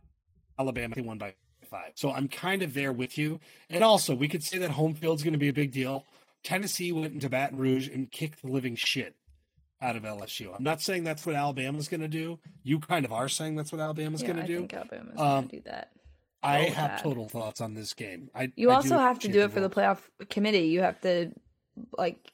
[0.59, 0.95] Alabama.
[0.95, 1.35] They won by
[1.69, 1.91] five.
[1.95, 3.39] So I'm kind of there with you.
[3.69, 6.05] And also, we could say that home field's going to be a big deal.
[6.43, 9.15] Tennessee went into Baton Rouge and kicked the living shit
[9.81, 10.53] out of LSU.
[10.55, 12.39] I'm not saying that's what Alabama's going to do.
[12.63, 14.55] You kind of are saying that's what Alabama's yeah, going to do.
[14.55, 15.91] I think Alabama's Um, going to do that.
[16.47, 17.03] I have that.
[17.03, 18.29] total thoughts on this game.
[18.33, 20.67] I You I also have to do it for the playoff committee.
[20.67, 21.31] You have to
[21.97, 22.31] like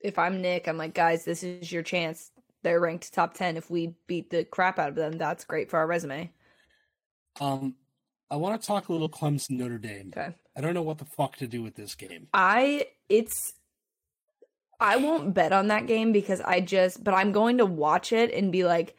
[0.00, 2.30] if I'm Nick, I'm like, guys, this is your chance.
[2.62, 3.56] They're ranked top ten.
[3.56, 6.30] If we beat the crap out of them, that's great for our resume.
[7.40, 7.74] Um,
[8.30, 10.12] I want to talk a little Clemson Notre Dame.
[10.16, 10.34] Okay.
[10.56, 12.28] I don't know what the fuck to do with this game.
[12.32, 13.54] I it's
[14.80, 18.32] I won't bet on that game because I just but I'm going to watch it
[18.32, 18.96] and be like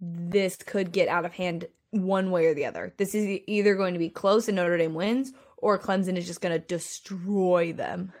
[0.00, 2.92] this could get out of hand one way or the other.
[2.96, 6.40] This is either going to be close and Notre Dame wins or Clemson is just
[6.40, 8.12] going to destroy them.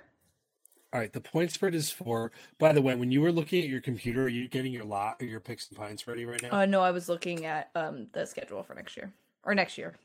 [0.92, 2.32] All right, the point spread is four.
[2.58, 5.16] By the way, when you were looking at your computer, are you getting your lot
[5.20, 6.50] or your picks and pints ready right now?
[6.52, 9.12] Uh no, I was looking at um the schedule for next year
[9.42, 9.96] or next year.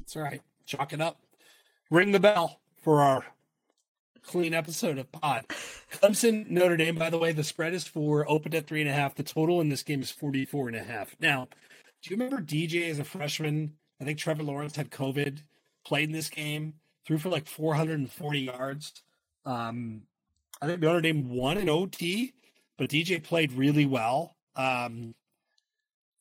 [0.00, 0.42] it's all right.
[0.66, 1.20] Chalk it up.
[1.90, 3.24] Ring the bell for our
[4.26, 5.44] clean episode of Pod.
[6.00, 8.92] Clemson, Notre Dame, by the way, the spread is four, opened at three and a
[8.92, 9.14] half.
[9.14, 11.14] The total in this game is 44 and a half.
[11.20, 11.48] Now,
[12.02, 13.74] do you remember DJ as a freshman?
[14.00, 15.38] I think Trevor Lawrence had COVID,
[15.86, 16.74] played in this game,
[17.06, 19.02] threw for like 440 yards.
[19.46, 20.02] Um,
[20.60, 22.32] I think Notre Dame won in OT,
[22.76, 24.36] but DJ played really well.
[24.56, 25.14] Um,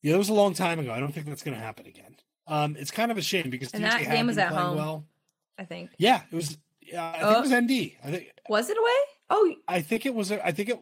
[0.02, 0.92] yeah, that was a long time ago.
[0.92, 2.16] I don't think that's going to happen again.
[2.48, 4.76] Um, it's kind of a shame because And DJ that game was at home.
[4.78, 5.06] Well.
[5.58, 5.92] I think.
[5.98, 6.58] Yeah, it was.
[6.82, 7.38] Yeah, I think Oh.
[7.38, 7.72] it was ND.
[8.04, 8.32] I think.
[8.50, 8.92] Was it away?
[9.36, 10.32] Oh, I think it was.
[10.32, 10.80] I think it.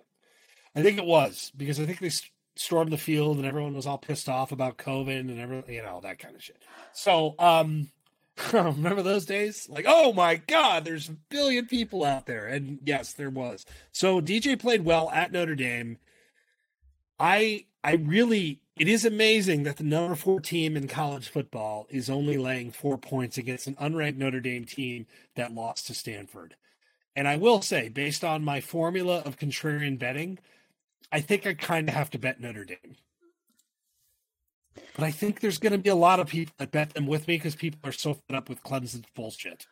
[0.76, 3.88] I think it was because I think they st- stormed the field and everyone was
[3.88, 6.62] all pissed off about COVID and everything, you know, that kind of shit.
[6.93, 7.89] So, um,
[8.54, 9.70] remember those days?
[9.70, 13.66] Like, oh my God, there's a billion people out there, and yes, there was.
[13.93, 15.97] So DJ played well at Notre Dame.
[17.20, 22.10] I I really it is amazing that the number four team in college football is
[22.10, 26.56] only laying four points against an unranked Notre Dame team that lost to Stanford.
[27.16, 30.39] And I will say, based on my formula of contrarian betting,
[31.12, 32.95] I think I kind of have to bet Notre Dame.
[34.95, 37.28] But I think there's going to be a lot of people that bet them with
[37.28, 39.66] me because people are so fed up with Clemson's bullshit.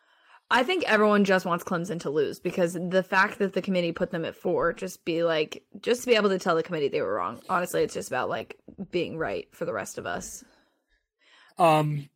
[0.50, 4.10] I think everyone just wants Clemson to lose because the fact that the committee put
[4.10, 7.02] them at four, just be like, just to be able to tell the committee they
[7.02, 7.40] were wrong.
[7.48, 8.58] Honestly, it's just about like
[8.90, 10.44] being right for the rest of us.
[11.56, 12.08] Um,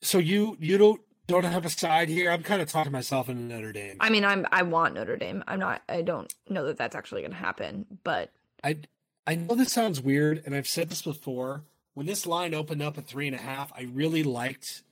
[0.00, 1.00] so you you don't
[1.30, 2.30] don't have a side here.
[2.30, 3.96] I'm kind of talking myself into Notre Dame.
[4.00, 5.44] I mean, I'm I want Notre Dame.
[5.46, 5.82] I'm not.
[5.88, 8.30] I don't know that that's actually going to happen, but
[8.62, 8.78] I
[9.26, 11.64] I know this sounds weird, and I've said this before.
[11.94, 14.82] When this line opened up at three and a half, I really liked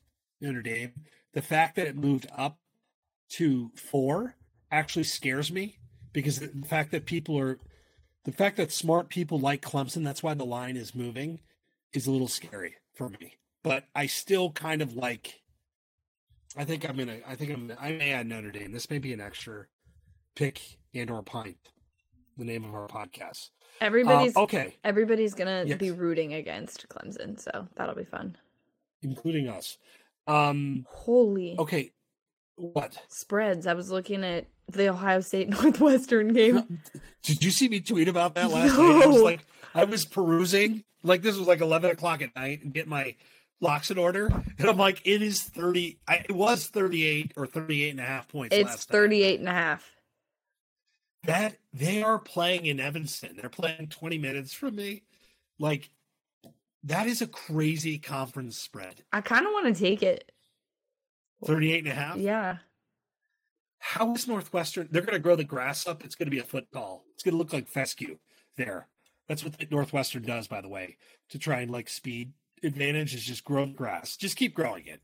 [0.41, 0.93] Notre Dame
[1.33, 2.59] the fact that it moved up
[3.31, 4.35] to four
[4.71, 5.79] actually scares me
[6.13, 7.59] because the fact that people are
[8.25, 11.39] the fact that smart people like Clemson, that's why the line is moving,
[11.93, 13.37] is a little scary for me.
[13.63, 15.43] But I still kind of like
[16.59, 18.73] I think I'm gonna I think I'm I may add Notre Dame.
[18.73, 19.67] This may be an extra
[20.35, 20.61] pick
[20.93, 21.57] and or pint,
[22.37, 23.51] the name of our podcast.
[23.81, 24.77] Everybody's uh, okay.
[24.83, 25.79] Everybody's gonna yes.
[25.79, 28.37] be rooting against Clemson, so that'll be fun.
[29.03, 29.79] Including us.
[30.27, 31.55] Um Holy.
[31.61, 31.93] Okay.
[32.57, 32.99] What?
[33.09, 33.69] Spreads.
[33.69, 36.81] I was looking at the Ohio State Northwestern game.
[37.23, 38.91] Did you see me tweet about that last no.
[38.91, 39.05] night?
[39.05, 39.47] I was like
[39.77, 40.83] I was perusing.
[41.05, 43.15] Like this was like eleven o'clock at night and get my
[43.61, 44.27] locks in order.
[44.59, 45.99] And I'm like, it is 30.
[46.07, 48.55] I, it was 38 or 38 and a half points.
[48.57, 49.91] It's 38 and a half.
[51.25, 53.37] That they are playing in Evanston.
[53.41, 55.03] They're playing 20 minutes from me.
[55.59, 55.91] Like
[56.85, 59.03] that is a crazy conference spread.
[59.13, 60.31] I kind of want to take it.
[61.45, 62.17] 38 and a half?
[62.17, 62.59] Yeah.
[63.79, 64.89] How is Northwestern?
[64.91, 66.05] They're going to grow the grass up.
[66.05, 67.05] It's going to be a foot tall.
[67.15, 68.19] It's going to look like fescue
[68.57, 68.89] there.
[69.29, 70.97] That's what Northwestern does, by the way,
[71.31, 72.33] to try and like speed
[72.63, 74.17] advantage is just grow grass.
[74.17, 75.01] Just keep growing it.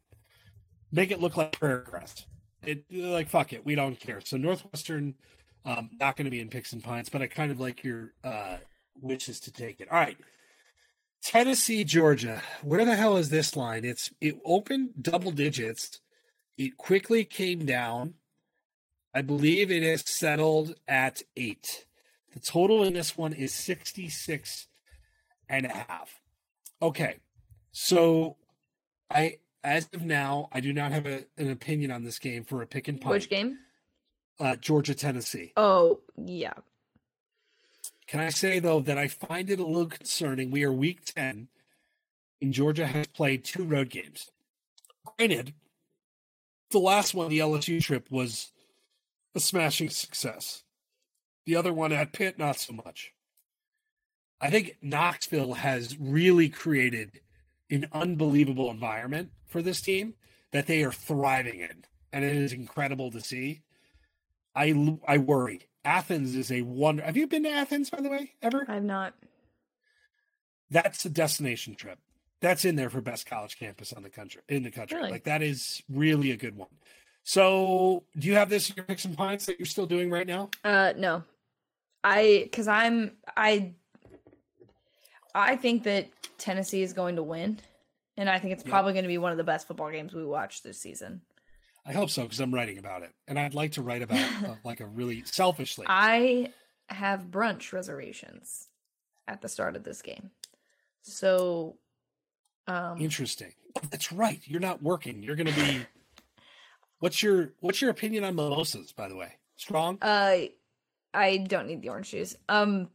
[0.93, 2.27] Make it look like prayer grass.
[2.63, 3.65] It like fuck it.
[3.65, 4.21] We don't care.
[4.21, 5.15] So Northwestern,
[5.65, 8.13] um, not going to be in Picks and Pints, but I kind of like your
[8.23, 8.57] uh
[9.01, 9.89] wishes to take it.
[9.91, 10.17] All right.
[11.23, 12.43] Tennessee, Georgia.
[12.63, 13.85] Where the hell is this line?
[13.85, 16.01] It's it opened double digits.
[16.57, 18.15] It quickly came down.
[19.15, 21.87] I believe it is settled at eight.
[22.33, 24.67] The total in this one is 66
[25.49, 26.21] and a half.
[26.83, 27.21] Okay.
[27.75, 28.37] So
[29.11, 32.63] I as of now, I do not have a, an opinion on this game for
[32.63, 33.11] a pick and pop.
[33.11, 33.59] Which game?
[34.39, 35.53] Uh, Georgia, Tennessee.
[35.57, 36.53] Oh, yeah.
[38.07, 40.53] Can I say though that I find it a little concerning?
[40.53, 41.49] We are week ten,
[42.41, 44.31] and Georgia has played two road games.
[45.19, 45.55] Granted,
[46.71, 48.53] the last one, the LSU trip, was
[49.35, 50.63] a smashing success.
[51.45, 53.13] The other one at Pitt, not so much.
[54.41, 57.21] I think Knoxville has really created
[57.71, 60.15] an unbelievable environment for this team
[60.53, 63.63] that they are thriving in, and it is incredible to see.
[64.55, 67.03] I I worry Athens is a wonder.
[67.03, 68.65] Have you been to Athens, by the way, ever?
[68.69, 69.15] I've not.
[70.71, 71.99] That's a destination trip.
[72.41, 74.99] That's in there for best college campus on the country in the country.
[74.99, 75.11] Really?
[75.11, 76.69] Like that is really a good one.
[77.23, 80.27] So, do you have this in your picks and pints that you're still doing right
[80.27, 80.51] now?
[80.63, 81.23] Uh, no.
[82.03, 83.73] I because I'm I.
[85.35, 86.09] I think that
[86.39, 87.59] Tennessee is going to win,
[88.17, 88.97] and I think it's probably yeah.
[88.97, 91.23] going to be one of the best football games we watch this season.
[91.87, 94.55] I hope so because I'm writing about it, and I'd like to write about uh,
[94.65, 95.87] like a really selfishly.
[95.89, 96.53] I
[96.89, 98.69] have brunch reservations
[99.27, 100.31] at the start of this game,
[101.03, 101.77] so
[102.67, 103.53] um interesting.
[103.91, 104.41] That's right.
[104.45, 105.23] You're not working.
[105.23, 105.85] You're going to be.
[107.01, 108.93] what's your What's your opinion on mimosas?
[108.93, 109.99] By the way, strong.
[110.01, 110.43] Uh,
[111.13, 112.37] I don't need the orange juice.
[112.49, 112.89] Um,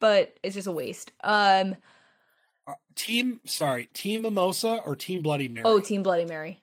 [0.00, 1.12] but it's just a waste.
[1.22, 1.76] Um,
[2.66, 3.40] uh, team.
[3.44, 5.64] Sorry, Team Mimosa or Team Bloody Mary?
[5.64, 6.62] Oh, Team Bloody Mary.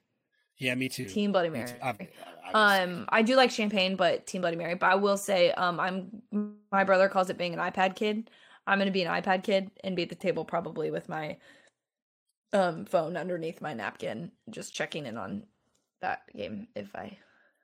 [0.57, 1.05] Yeah, me too.
[1.05, 1.71] Team Bloody Mary.
[2.53, 4.75] um, I do like champagne, but Team Bloody Mary.
[4.75, 6.21] But I will say, um, I'm
[6.71, 8.29] my brother calls it being an iPad kid.
[8.65, 11.37] I'm gonna be an iPad kid and be at the table probably with my
[12.53, 15.43] um phone underneath my napkin, just checking in on
[16.01, 16.67] that game.
[16.75, 17.17] If I,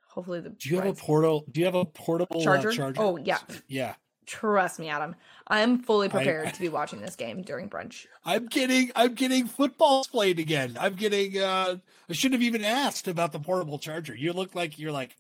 [0.10, 0.50] hopefully the.
[0.50, 1.46] Do you have a portal?
[1.52, 2.70] Do you have a portable uh, charger?
[2.70, 3.02] Uh, charger?
[3.02, 3.40] Oh yeah.
[3.68, 3.96] Yeah.
[4.30, 5.16] Trust me, Adam.
[5.48, 8.06] I'm fully prepared I, to be watching this game during brunch.
[8.24, 10.78] I'm getting I'm getting footballs played again.
[10.80, 11.78] I'm getting uh
[12.08, 14.16] I shouldn't have even asked about the portable charger.
[14.16, 15.18] You look like you're like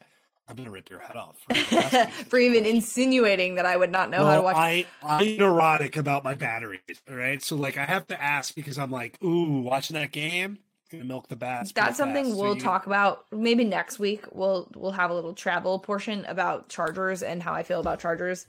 [0.47, 4.19] I'm gonna rip your head off for, for even insinuating that I would not know
[4.19, 4.55] well, how to watch.
[4.57, 6.79] I I'm neurotic about my batteries.
[7.09, 10.59] All right, so like I have to ask because I'm like, ooh, watching that game,
[10.91, 11.71] gonna milk the bass.
[11.71, 12.37] That's something fast.
[12.37, 12.61] we'll so you...
[12.61, 14.25] talk about maybe next week.
[14.31, 18.45] We'll we'll have a little travel portion about chargers and how I feel about chargers.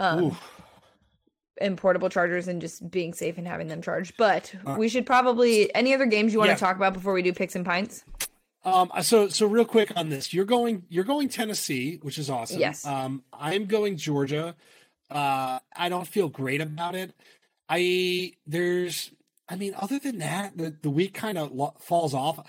[0.00, 0.36] Um,
[1.60, 4.14] and portable chargers and just being safe and having them charged.
[4.16, 6.54] But uh, we should probably any other games you want yeah.
[6.54, 8.04] to talk about before we do picks and pints.
[8.64, 8.90] Um.
[9.02, 12.60] So so real quick on this, you're going you're going Tennessee, which is awesome.
[12.60, 12.84] Yes.
[12.84, 13.22] Um.
[13.32, 14.56] I'm going Georgia.
[15.10, 15.60] Uh.
[15.76, 17.14] I don't feel great about it.
[17.68, 19.12] I there's.
[19.48, 22.46] I mean, other than that, the the week kind of lo- falls off.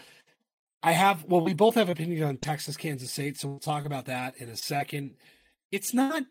[0.84, 4.06] I have well, we both have opinions on Texas, Kansas State, so we'll talk about
[4.06, 5.16] that in a second.
[5.72, 6.24] It's not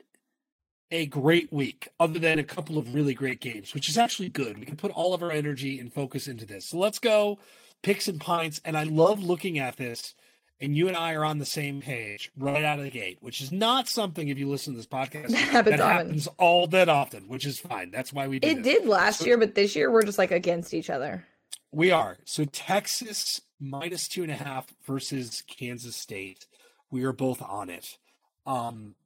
[0.91, 4.59] a great week, other than a couple of really great games, which is actually good.
[4.59, 6.67] We can put all of our energy and focus into this.
[6.67, 7.39] So let's go
[7.83, 8.61] picks and pints.
[8.65, 10.15] And I love looking at this,
[10.61, 13.41] and you and I are on the same page right out of the gate, which
[13.41, 16.89] is not something if you listen to this podcast that happens, that happens all that
[16.89, 17.91] often, which is fine.
[17.91, 18.63] That's why we do it.
[18.63, 21.27] Did last so, year, but this year we're just like against each other.
[21.73, 22.19] We are.
[22.25, 26.47] So Texas minus two and a half versus Kansas State.
[26.91, 27.99] We are both on it.
[28.47, 28.97] Um,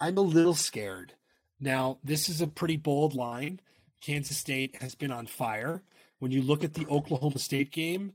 [0.00, 1.14] I'm a little scared.
[1.60, 3.60] Now, this is a pretty bold line.
[4.00, 5.82] Kansas State has been on fire.
[6.18, 8.12] When you look at the Oklahoma State game,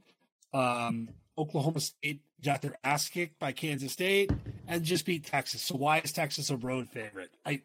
[0.54, 4.32] um, Oklahoma State got their ass kicked by Kansas State
[4.68, 5.62] and just beat Texas.
[5.62, 7.32] So why is Texas a road favorite?
[7.46, 7.62] I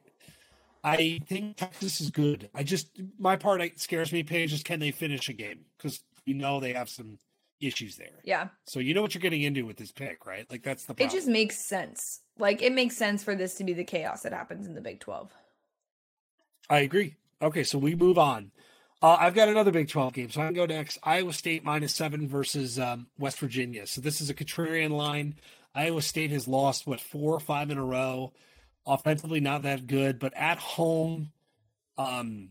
[0.82, 2.50] I think Texas is good.
[2.54, 2.88] I just
[3.18, 4.22] my part scares me.
[4.22, 7.18] Paige is can they finish a game because you know they have some
[7.60, 8.20] issues there.
[8.24, 8.48] Yeah.
[8.66, 10.46] So you know what you're getting into with this pick, right?
[10.50, 11.08] Like that's the problem.
[11.08, 12.20] It just makes sense.
[12.38, 15.00] Like it makes sense for this to be the chaos that happens in the Big
[15.00, 15.30] 12.
[16.68, 17.16] I agree.
[17.40, 18.50] Okay, so we move on.
[19.02, 20.98] Uh, I've got another Big 12 game, so I can go next.
[21.02, 23.86] Iowa State minus seven versus um, West Virginia.
[23.86, 25.34] So this is a contrarian line.
[25.74, 28.32] Iowa State has lost what four or five in a row.
[28.86, 31.32] Offensively, not that good, but at home,
[31.98, 32.50] um,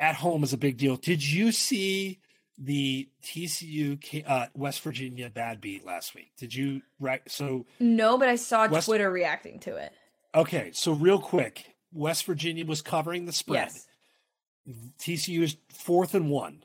[0.00, 0.96] at home is a big deal.
[0.96, 2.20] Did you see
[2.58, 6.32] the TCU uh, West Virginia bad beat last week.
[6.38, 7.22] Did you right?
[7.28, 9.92] So no, but I saw West, Twitter reacting to it.
[10.34, 13.70] Okay, so real quick, West Virginia was covering the spread.
[13.72, 13.86] Yes.
[14.98, 16.64] TCU is fourth and one.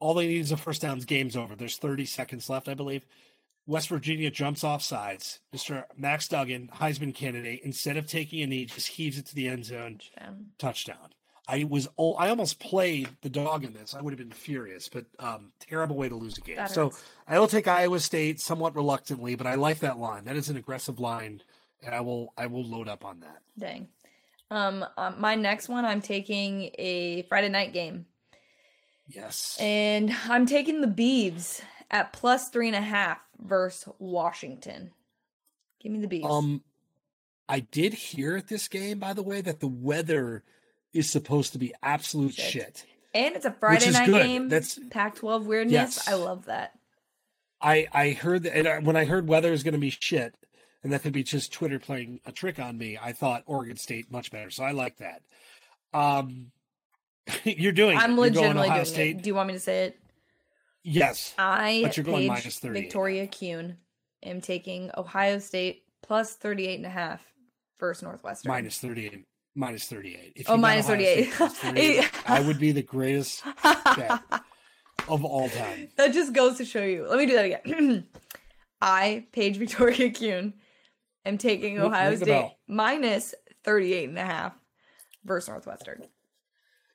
[0.00, 0.98] All they need is a first down.
[1.00, 1.54] Game's over.
[1.54, 3.06] There's 30 seconds left, I believe.
[3.66, 5.38] West Virginia jumps off sides.
[5.54, 5.84] Mr.
[5.96, 9.64] Max Duggan, Heisman candidate, instead of taking a knee, just heaves it to the end
[9.64, 9.98] zone.
[9.98, 10.46] Touchdown.
[10.58, 11.08] Touchdown.
[11.48, 13.94] I was old, I almost played the dog in this.
[13.94, 16.68] I would have been furious, but um, terrible way to lose a game.
[16.68, 16.92] So
[17.26, 20.24] I will take Iowa State somewhat reluctantly, but I like that line.
[20.24, 21.42] That is an aggressive line,
[21.84, 23.42] and I will I will load up on that.
[23.58, 23.88] Dang.
[24.50, 28.06] Um, um my next one, I'm taking a Friday night game.
[29.08, 29.56] Yes.
[29.60, 34.92] And I'm taking the Beavs at plus three and a half versus Washington.
[35.80, 36.30] Give me the Beavs.
[36.30, 36.62] Um,
[37.48, 40.44] I did hear at this game, by the way, that the weather
[40.92, 42.50] is supposed to be absolute shit.
[42.50, 42.86] shit.
[43.14, 44.22] And it's a Friday night good.
[44.22, 44.48] game.
[44.48, 45.72] That's Pac-12 weirdness.
[45.72, 46.08] Yes.
[46.08, 46.72] I love that.
[47.60, 50.34] I I heard that and when I heard weather is going to be shit,
[50.82, 52.98] and that could be just Twitter playing a trick on me.
[53.00, 55.22] I thought Oregon State much better, so I like that.
[55.94, 56.50] Um,
[57.44, 57.96] you're doing.
[57.96, 59.16] I'm legitimately doing State.
[59.18, 59.22] it.
[59.22, 59.98] Do you want me to say it?
[60.82, 61.34] Yes.
[61.38, 62.80] I but you're going minus 30.
[62.80, 63.76] Victoria Kuhn
[64.22, 67.22] am taking Ohio State plus 38 and a half
[67.78, 68.50] versus Northwestern.
[68.50, 69.24] Minus 38
[69.54, 70.32] minus 38.
[70.36, 71.32] If oh, minus 38.
[71.32, 73.42] 38 I would be the greatest
[75.08, 75.88] of all time.
[75.96, 77.06] That just goes to show you.
[77.08, 78.06] Let me do that again.
[78.80, 80.54] I, Paige Victoria Kuhn,
[81.24, 83.34] am taking Ohio State minus
[83.64, 84.52] 38 and a half
[85.24, 86.02] versus Northwestern.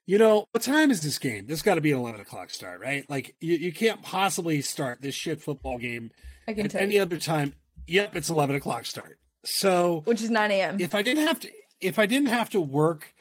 [0.05, 1.47] You know, what time is this game?
[1.47, 3.09] This got to be an 11 o'clock start, right?
[3.09, 6.11] Like, you, you can't possibly start this shit football game
[6.47, 7.01] at any you.
[7.01, 7.53] other time.
[7.87, 9.19] Yep, it's 11 o'clock start.
[9.43, 10.79] So, which is 9 a.m.
[10.79, 11.49] If I didn't have to,
[11.81, 13.13] if I didn't have to work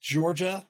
[0.00, 0.66] Georgia,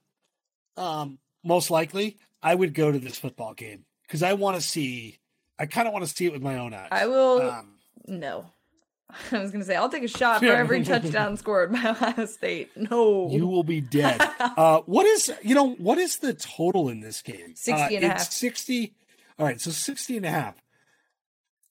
[0.76, 5.18] um, most likely I would go to this football game because I want to see.
[5.58, 6.88] I kind of want to see it with my own eyes.
[6.90, 7.40] I will.
[7.40, 8.46] Um, no,
[9.32, 12.26] I was going to say I'll take a shot for every touchdown scored by Ohio
[12.26, 12.70] State.
[12.76, 14.20] No, you will be dead.
[14.40, 17.54] uh, what is you know what is the total in this game?
[17.54, 18.32] 60 uh, and a half.
[18.32, 18.94] 60.
[19.38, 20.54] All right, so 60 and a half.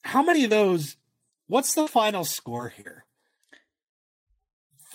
[0.03, 0.97] How many of those?
[1.47, 3.05] What's the final score here?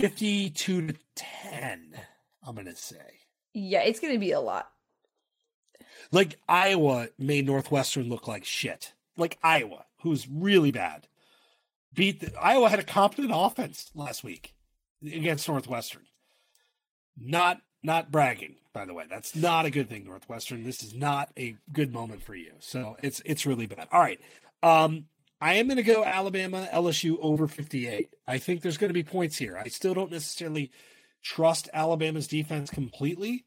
[0.00, 1.94] 52 to 10,
[2.46, 2.96] I'm going to say.
[3.52, 4.70] Yeah, it's going to be a lot.
[6.10, 8.94] Like Iowa made Northwestern look like shit.
[9.16, 11.06] Like Iowa, who's really bad.
[11.92, 14.54] Beat the, Iowa had a competent offense last week
[15.04, 16.02] against Northwestern.
[17.18, 19.04] Not not bragging, by the way.
[19.08, 20.64] That's not a good thing, Northwestern.
[20.64, 22.52] This is not a good moment for you.
[22.60, 23.88] So it's it's really bad.
[23.92, 24.20] All right.
[24.62, 25.06] Um,
[25.40, 28.10] I am going to go Alabama LSU over 58.
[28.26, 29.56] I think there's going to be points here.
[29.56, 30.70] I still don't necessarily
[31.22, 33.44] trust Alabama's defense completely.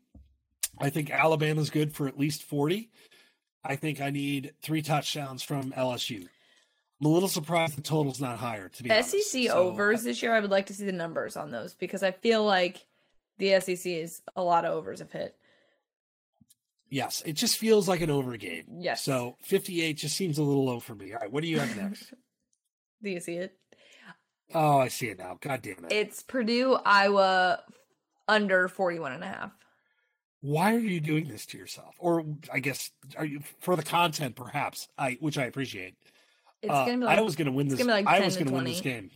[0.80, 2.90] I think Alabama's good for at least 40.
[3.64, 6.28] I think I need three touchdowns from LSU.
[7.00, 9.50] I'm a little surprised the total's not higher, to be SEC honest.
[9.52, 12.12] overs so, this year, I would like to see the numbers on those because I
[12.12, 12.86] feel like
[13.40, 15.36] The SEC is a lot of overs have hit.
[16.94, 18.66] Yes, it just feels like an over game.
[18.78, 19.02] Yes.
[19.04, 21.12] So 58 just seems a little low for me.
[21.12, 22.14] All right, what do you have next?
[23.02, 23.58] Do you see it?
[24.54, 25.38] oh, I see it now.
[25.42, 25.92] God damn it.
[25.92, 27.60] It's Purdue, Iowa
[28.28, 29.52] under 41 and a half.
[30.42, 31.96] Why are you doing this to yourself?
[31.98, 32.24] Or
[32.54, 35.96] I guess are you for the content perhaps, I which I appreciate.
[36.62, 37.80] It's Uh, gonna be like Iowa's going to win this.
[37.80, 39.10] gonna like I was going to win this game.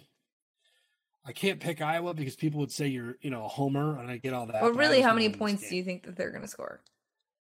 [1.25, 4.17] I can't pick Iowa because people would say you're, you know, a homer, and I
[4.17, 4.61] get all that.
[4.63, 6.82] Well, but really, how many points do you think that they're going to score?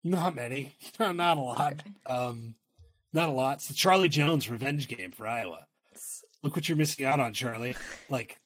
[0.04, 0.76] Not many.
[0.98, 1.82] Not a lot.
[2.06, 2.54] Um,
[3.12, 3.56] not a lot.
[3.58, 5.66] It's the Charlie Jones revenge game for Iowa.
[6.42, 7.74] Look what you're missing out on, Charlie.
[8.10, 8.38] Like,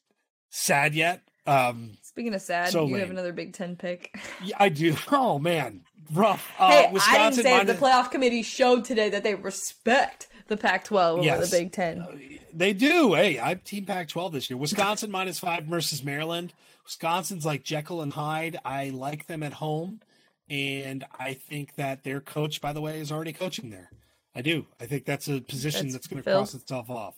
[0.50, 1.20] sad yet?
[1.46, 4.14] Um, Speaking of sad, So you have another Big Ten pick.
[4.44, 4.94] yeah, I do.
[5.10, 5.82] Oh man,
[6.12, 6.48] rough.
[6.58, 7.66] Uh, hey, I didn't Wisconsin say it.
[7.66, 11.50] the playoff committee showed today that they respect the Pac-12 over Yes.
[11.50, 12.38] the Big Ten.
[12.54, 13.14] They do.
[13.14, 14.56] Hey, I'm Team Pac-12 this year.
[14.56, 16.52] Wisconsin minus five versus Maryland.
[16.84, 18.58] Wisconsin's like Jekyll and Hyde.
[18.64, 20.00] I like them at home,
[20.48, 23.90] and I think that their coach, by the way, is already coaching there.
[24.34, 24.66] I do.
[24.80, 27.14] I think that's a position That's that's, going to cross itself off.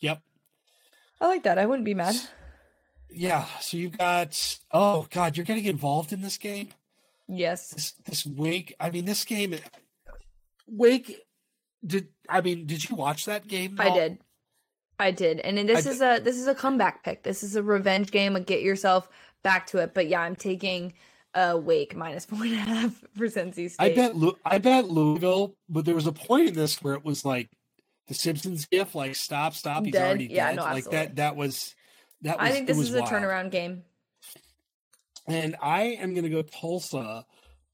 [0.00, 0.20] Yep.
[1.20, 1.58] I like that.
[1.58, 2.16] I wouldn't be mad.
[3.10, 3.46] Yeah.
[3.60, 4.58] So you've got.
[4.70, 6.68] Oh God, you're getting involved in this game.
[7.28, 7.70] Yes.
[7.70, 8.74] This this Wake.
[8.80, 9.54] I mean, this game.
[10.66, 11.20] Wake.
[11.84, 12.66] Did I mean?
[12.66, 13.76] Did you watch that game?
[13.78, 13.96] I all?
[13.96, 14.18] did.
[14.98, 15.40] I did.
[15.40, 17.22] And then this I is a this is a comeback pick.
[17.22, 18.36] This is a revenge game.
[18.36, 19.08] A get yourself
[19.42, 19.94] back to it.
[19.94, 20.94] But yeah, I'm taking
[21.34, 23.76] uh Wake minus four and a half for NC State.
[23.78, 24.14] I bet
[24.44, 27.50] I bet Louisville, but there was a point in this where it was like
[28.08, 30.06] the Simpsons gif, like stop, stop, he's Dead?
[30.06, 30.56] already Yeah, dead.
[30.56, 31.16] no, like that.
[31.16, 31.74] That was
[32.22, 32.38] that.
[32.38, 33.12] Was, I think this was is a wild.
[33.12, 33.82] turnaround game.
[35.28, 37.24] And I am going to go Tulsa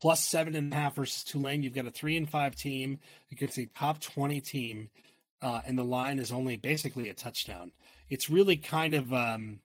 [0.00, 1.62] plus seven and a half versus Tulane.
[1.62, 2.98] You've got a three and five team
[3.32, 4.90] against a top twenty team,
[5.42, 7.72] uh, and the line is only basically a touchdown.
[8.08, 9.12] It's really kind of.
[9.12, 9.60] Um,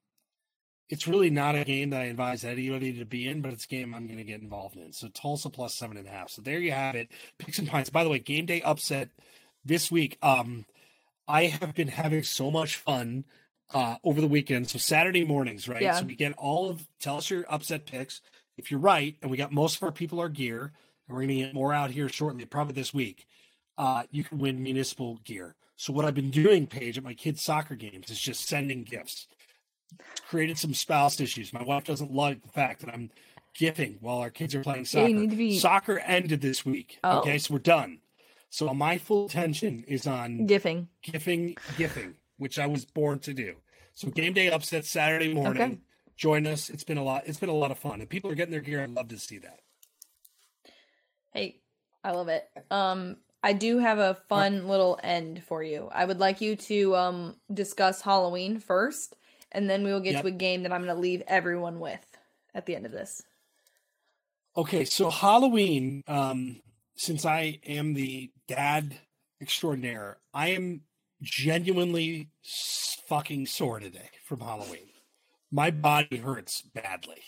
[0.94, 3.68] it's really not a game that I advise anybody to be in, but it's a
[3.68, 4.94] game I'm going to get involved in.
[4.94, 6.30] So Tulsa plus seven and a half.
[6.30, 7.10] So there you have it.
[7.40, 7.90] Picks and pints.
[7.90, 9.10] By the way, game day upset
[9.66, 10.20] this week.
[10.22, 10.66] Um,
[11.28, 13.26] I have been having so much fun
[13.74, 14.70] uh, over the weekend.
[14.70, 15.82] So Saturday mornings, right?
[15.82, 15.96] Yeah.
[15.96, 18.22] So we get all of tell us your upset picks.
[18.56, 20.62] If you're right, and we got most of our people are gear,
[21.08, 23.26] and we're going to get more out here shortly, probably this week.
[23.80, 25.56] Uh, you can win municipal gear.
[25.76, 29.26] So what I've been doing, Paige, at my kids' soccer games is just sending gifts.
[30.30, 31.54] Created some spouse issues.
[31.54, 33.12] My wife doesn't like the fact that I'm
[33.56, 35.28] gifting while our kids are playing soccer.
[35.28, 37.00] be- Soccer ended this week.
[37.04, 37.20] Oh.
[37.20, 38.00] Okay, so we're done.
[38.50, 40.88] So my full attention is on Gifting.
[41.02, 43.56] gifting, gifting, which I was born to do.
[43.94, 45.62] So game day upset Saturday morning.
[45.62, 45.78] Okay.
[46.16, 46.70] Join us.
[46.70, 47.24] It's been a lot.
[47.26, 48.82] It's been a lot of fun, and people are getting their gear.
[48.84, 49.60] I'd love to see that.
[51.34, 51.62] Hey,
[52.04, 52.44] I love it.
[52.70, 55.90] Um, I do have a fun little end for you.
[55.92, 59.16] I would like you to um discuss Halloween first,
[59.54, 60.22] and then we will get Yep.
[60.24, 62.06] to a game that I'm going to leave everyone with
[62.54, 63.22] at the end of this.
[64.56, 66.04] Okay, so Halloween.
[66.08, 66.62] Um,
[66.96, 69.00] since I am the dad
[69.42, 70.82] extraordinaire, I am
[71.24, 72.30] genuinely
[73.08, 74.90] fucking sore today from Halloween.
[75.52, 77.22] My body hurts badly.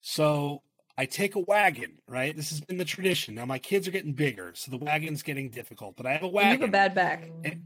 [0.00, 0.62] So
[0.96, 2.34] I take a wagon, right?
[2.34, 3.34] This has been the tradition.
[3.34, 5.96] Now my kids are getting bigger, so the wagon's getting difficult.
[5.96, 6.60] But I have a You wagon.
[6.62, 7.30] have a bad back.
[7.44, 7.64] and,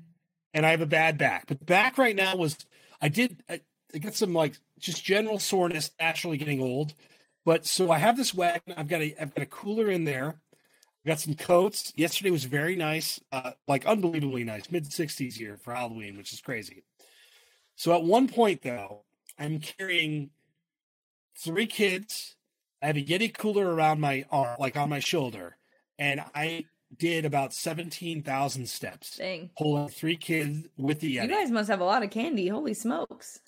[0.52, 1.44] and I have a bad back.
[1.46, 2.56] But the back right now was
[3.00, 3.60] I did I,
[3.94, 6.94] I got some like just general soreness naturally getting old.
[7.44, 8.74] But so I have this wagon.
[8.76, 10.36] I've got a I've got a cooler in there.
[11.04, 11.92] I've got some coats.
[11.96, 16.40] Yesterday was very nice, uh, like unbelievably nice, mid 60s here for Halloween, which is
[16.40, 16.84] crazy.
[17.74, 19.02] So at one point though,
[19.38, 20.30] I'm carrying
[21.36, 22.36] three kids.
[22.80, 25.56] I have a Yeti cooler around my arm, like on my shoulder,
[25.98, 26.66] and I
[26.96, 29.50] did about 17,000 steps Dang.
[29.56, 31.22] pulling three kids with the Yeti.
[31.22, 32.48] You guys must have a lot of candy.
[32.48, 33.40] Holy smokes.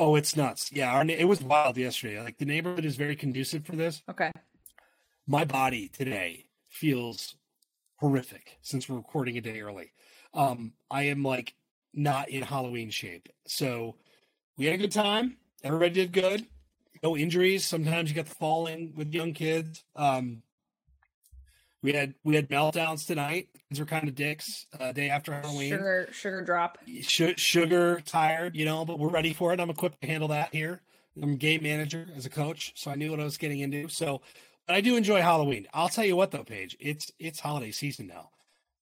[0.00, 0.72] Oh, it's nuts.
[0.72, 2.20] Yeah, our, it was wild yesterday.
[2.20, 4.02] Like the neighborhood is very conducive for this.
[4.08, 4.32] Okay.
[5.26, 7.36] My body today feels
[7.96, 9.92] horrific since we're recording a day early.
[10.32, 11.54] Um, I am like
[11.92, 13.28] not in Halloween shape.
[13.46, 13.96] So
[14.56, 15.36] we had a good time.
[15.62, 16.46] Everybody did good.
[17.02, 17.66] No injuries.
[17.66, 19.84] Sometimes you get the falling with young kids.
[19.94, 20.42] Um,
[21.82, 23.48] we had we had meltdowns tonight.
[23.70, 24.66] These were kind of dicks.
[24.78, 25.70] Uh, day after Halloween.
[25.70, 26.78] Sugar sugar drop.
[27.02, 29.60] Su- sugar tired, you know, but we're ready for it.
[29.60, 30.80] I'm equipped to handle that here.
[31.20, 33.88] I'm a game manager as a coach, so I knew what I was getting into.
[33.88, 34.20] So,
[34.66, 35.66] but I do enjoy Halloween.
[35.74, 38.30] I'll tell you what, though, Paige, it's it's holiday season now.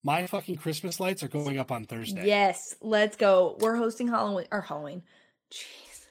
[0.04, 2.26] My fucking Christmas lights are going up on Thursday.
[2.26, 3.56] Yes, let's go.
[3.60, 5.02] We're hosting Halloween or Halloween.
[5.52, 6.06] Jeez.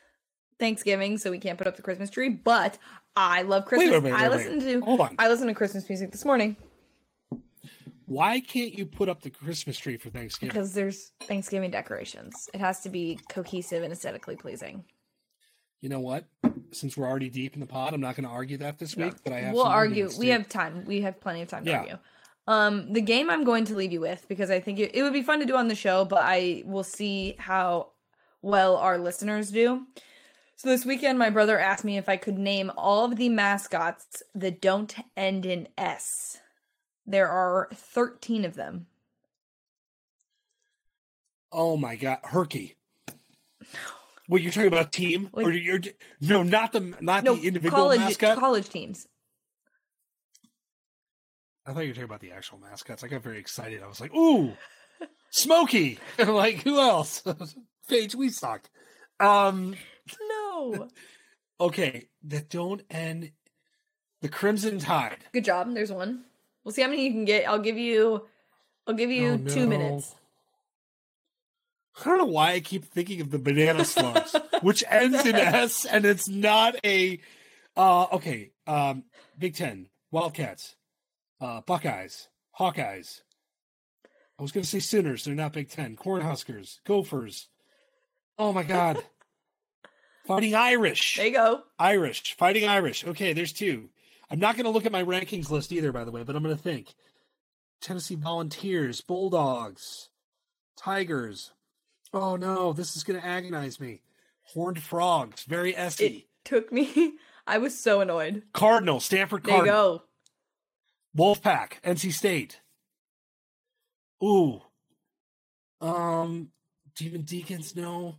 [0.60, 2.78] Thanksgiving, so we can't put up the Christmas tree, but
[3.16, 3.92] I love Christmas.
[3.92, 4.74] wait, wait, I wait, listened wait.
[4.74, 5.16] to Hold on.
[5.20, 6.58] I listened to Christmas music this morning
[8.05, 10.53] Why can't you put up the Christmas tree for Thanksgiving?
[10.53, 12.49] because there's Thanksgiving decorations.
[12.53, 14.86] It has to be cohesive and aesthetically pleasing.
[15.82, 16.26] You know what?
[16.72, 17.93] since we're already deep in the pod.
[17.93, 19.53] I'm not going to argue that this week, but I have.
[19.53, 20.09] We'll argue.
[20.18, 20.84] We have time.
[20.86, 21.78] We have plenty of time to Yeah.
[21.80, 21.97] argue.
[22.47, 25.13] Um, the game I'm going to leave you with because I think it, it would
[25.13, 27.91] be fun to do on the show, but I will see how
[28.41, 29.86] well our listeners do.
[30.55, 34.24] So this weekend, my brother asked me if I could name all of the mascots
[34.34, 36.39] that don't end in S.
[37.08, 38.88] There are 13 of them.
[41.51, 42.76] Oh my god, Herky.
[44.28, 45.80] Well, you're talking about team, Like- or you're
[46.20, 48.38] no, not the not No, the individual college mascot.
[48.38, 49.08] college teams.
[51.66, 53.03] I thought you were talking about the actual mascots.
[53.03, 53.82] I got very excited.
[53.82, 54.53] I was like, "Ooh,
[55.32, 57.24] Smokey!" like who else?
[57.89, 58.70] Paige, we suck.
[59.20, 59.76] Um,
[60.30, 60.89] No.
[61.62, 63.32] okay, that don't end.
[64.22, 65.26] The Crimson Tide.
[65.32, 65.74] Good job.
[65.74, 66.26] There's one.
[66.68, 67.47] We'll see how many you can get.
[67.47, 68.26] I'll give you
[68.86, 69.68] I'll give you Oh, 2 no.
[69.68, 70.13] minutes.
[71.97, 75.86] I don't know why I keep thinking of the banana slugs, which ends in S,
[75.86, 77.22] and it's not a.
[77.78, 79.05] Uh, okay, um,
[79.39, 80.76] Big Ten, Wildcats,
[81.39, 82.28] uh, Buckeyes,
[82.59, 83.22] Hawkeyes.
[84.38, 85.24] I was going to say Sooners.
[85.24, 85.95] They're not Big Ten.
[85.95, 87.47] Cornhuskers, Gophers.
[88.38, 89.01] Oh my God.
[90.28, 91.15] Fighting Irish.
[91.15, 91.61] There you go.
[91.80, 92.36] Irish.
[92.36, 93.07] Fighting Irish.
[93.07, 93.88] Okay, there's two.
[94.30, 96.44] I'm not going to look at my rankings list either, by the way, but I'm
[96.44, 96.94] going to think.
[97.82, 100.10] Tennessee Volunteers, Bulldogs,
[100.78, 101.52] Tigers.
[102.14, 104.02] Oh no, this is going to agonize me.
[104.54, 107.14] Horned Frogs, very It took me
[107.48, 108.44] I was so annoyed.
[108.54, 110.04] Cardinal, Stanford There you go.
[111.18, 112.60] Wolfpack, NC State.
[114.24, 114.62] Ooh.
[115.80, 116.50] Um,
[116.96, 118.16] Demon Deacons, no.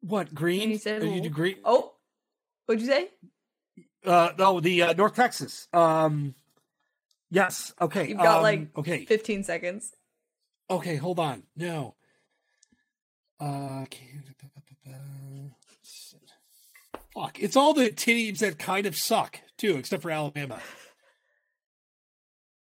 [0.00, 0.70] What, Green?
[0.70, 1.56] You said Are you green?
[1.64, 1.92] Oh,
[2.66, 3.10] what'd you say?
[4.04, 5.68] Uh, no, the uh, North Texas.
[5.72, 6.34] Um,
[7.30, 7.74] yes.
[7.80, 8.08] Okay.
[8.08, 9.04] You've got, um, like, okay.
[9.04, 9.92] 15 seconds.
[10.70, 11.42] Okay, hold on.
[11.56, 11.94] No.
[13.38, 13.84] Uh,
[17.14, 17.40] fuck.
[17.40, 20.60] It's all the teams that kind of suck too, except for Alabama.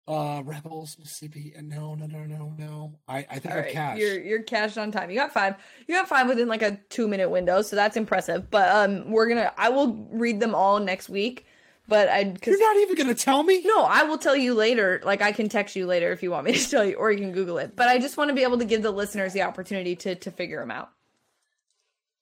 [0.07, 1.53] Uh, Rebels, Mississippi.
[1.57, 2.93] uh, No, no, no, no, no.
[3.09, 3.97] I, I think All I'm right, cash.
[3.97, 5.09] you're you're cashed on time.
[5.09, 5.55] You got five.
[5.87, 8.49] You got five within like a two minute window, so that's impressive.
[8.49, 9.51] But um, we're gonna.
[9.57, 11.45] I will read them all next week.
[11.89, 13.61] But I because You're not even gonna tell me.
[13.65, 15.01] no, I will tell you later.
[15.03, 17.19] Like I can text you later if you want me to tell you, or you
[17.19, 17.75] can Google it.
[17.75, 20.31] But I just want to be able to give the listeners the opportunity to to
[20.31, 20.89] figure them out.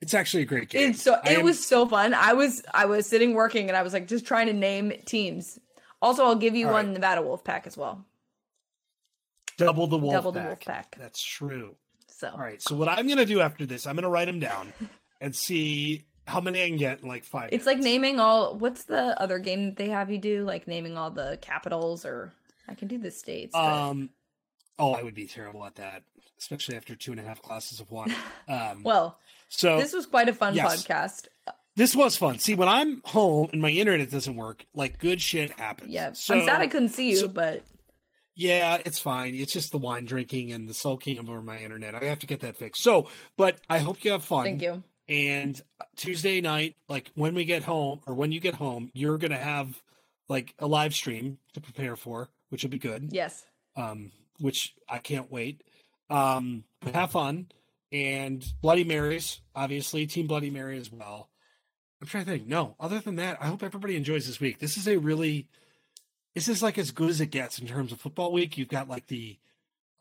[0.02, 0.90] It's actually a great game.
[0.92, 2.14] It's so I it am- was so fun.
[2.14, 5.60] I was I was sitting working and I was like just trying to name teams.
[6.02, 6.94] Also, I'll give you All one right.
[6.94, 8.06] Nevada Wolfpack as well.
[9.58, 10.14] double the wolf.
[10.14, 10.96] Double the pack.
[11.00, 11.76] That's true.
[12.08, 12.62] So All right.
[12.62, 14.74] So what I'm gonna do after this, I'm gonna write them down
[15.22, 17.50] and see how many I can get in like five.
[17.52, 18.56] it's like naming all.
[18.56, 20.44] What's the other game that they have you do?
[20.44, 22.32] Like naming all the capitals, or
[22.68, 23.52] I can do the states.
[23.54, 24.10] but- Um,
[24.80, 26.04] oh, I would be terrible at that,
[26.40, 28.14] especially after two and a half classes of wine.
[28.48, 29.18] Um, well,
[29.50, 30.86] so this was quite a fun yes.
[30.86, 31.28] podcast.
[31.76, 32.40] This was fun.
[32.40, 35.92] See, when I'm home and my internet doesn't work, like good shit happens.
[35.92, 37.64] Yeah, So, I'm sad I couldn't see you, so- but
[38.36, 39.34] Yeah, it's fine.
[39.36, 41.96] It's just the wine drinking and the sulking over my internet.
[41.96, 42.84] I have to get that fixed.
[42.84, 43.08] So,
[43.38, 44.44] but I hope you have fun.
[44.44, 44.84] thank you.
[45.08, 45.62] And
[45.96, 49.82] Tuesday night, like when we get home or when you get home, you're gonna have
[50.28, 53.10] like a live stream to prepare for, which will be good.
[53.12, 53.46] Yes,
[53.78, 55.62] um, which I can't wait.
[56.10, 56.64] Um,
[56.94, 57.48] have fun
[57.92, 61.30] and Bloody Marys, obviously, Team Bloody Mary as well.
[62.02, 62.48] I'm trying to think.
[62.48, 64.60] No, other than that, I hope everybody enjoys this week.
[64.60, 65.48] This is a really,
[66.34, 68.58] this is like as good as it gets in terms of football week.
[68.58, 69.38] You've got like the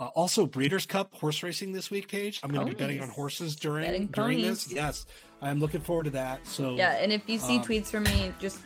[0.00, 2.40] uh, also Breeders' Cup horse racing this week, Paige.
[2.42, 4.72] I'm going to be betting on horses during Betting during this.
[4.72, 5.06] Yes,
[5.40, 6.44] I'm looking forward to that.
[6.46, 6.96] So yeah.
[6.96, 8.58] And if you see Um, tweets from me, just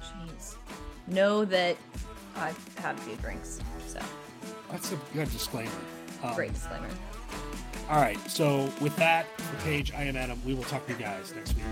[0.00, 0.56] jeez,
[1.08, 1.76] know that
[2.36, 3.60] I've had a few drinks.
[3.88, 4.00] So
[4.70, 5.70] that's a good disclaimer.
[6.22, 6.88] Um, great disclaimer.
[7.90, 8.18] All right.
[8.30, 10.40] So with that, for Paige, I am Adam.
[10.44, 11.64] We will talk to you guys next week.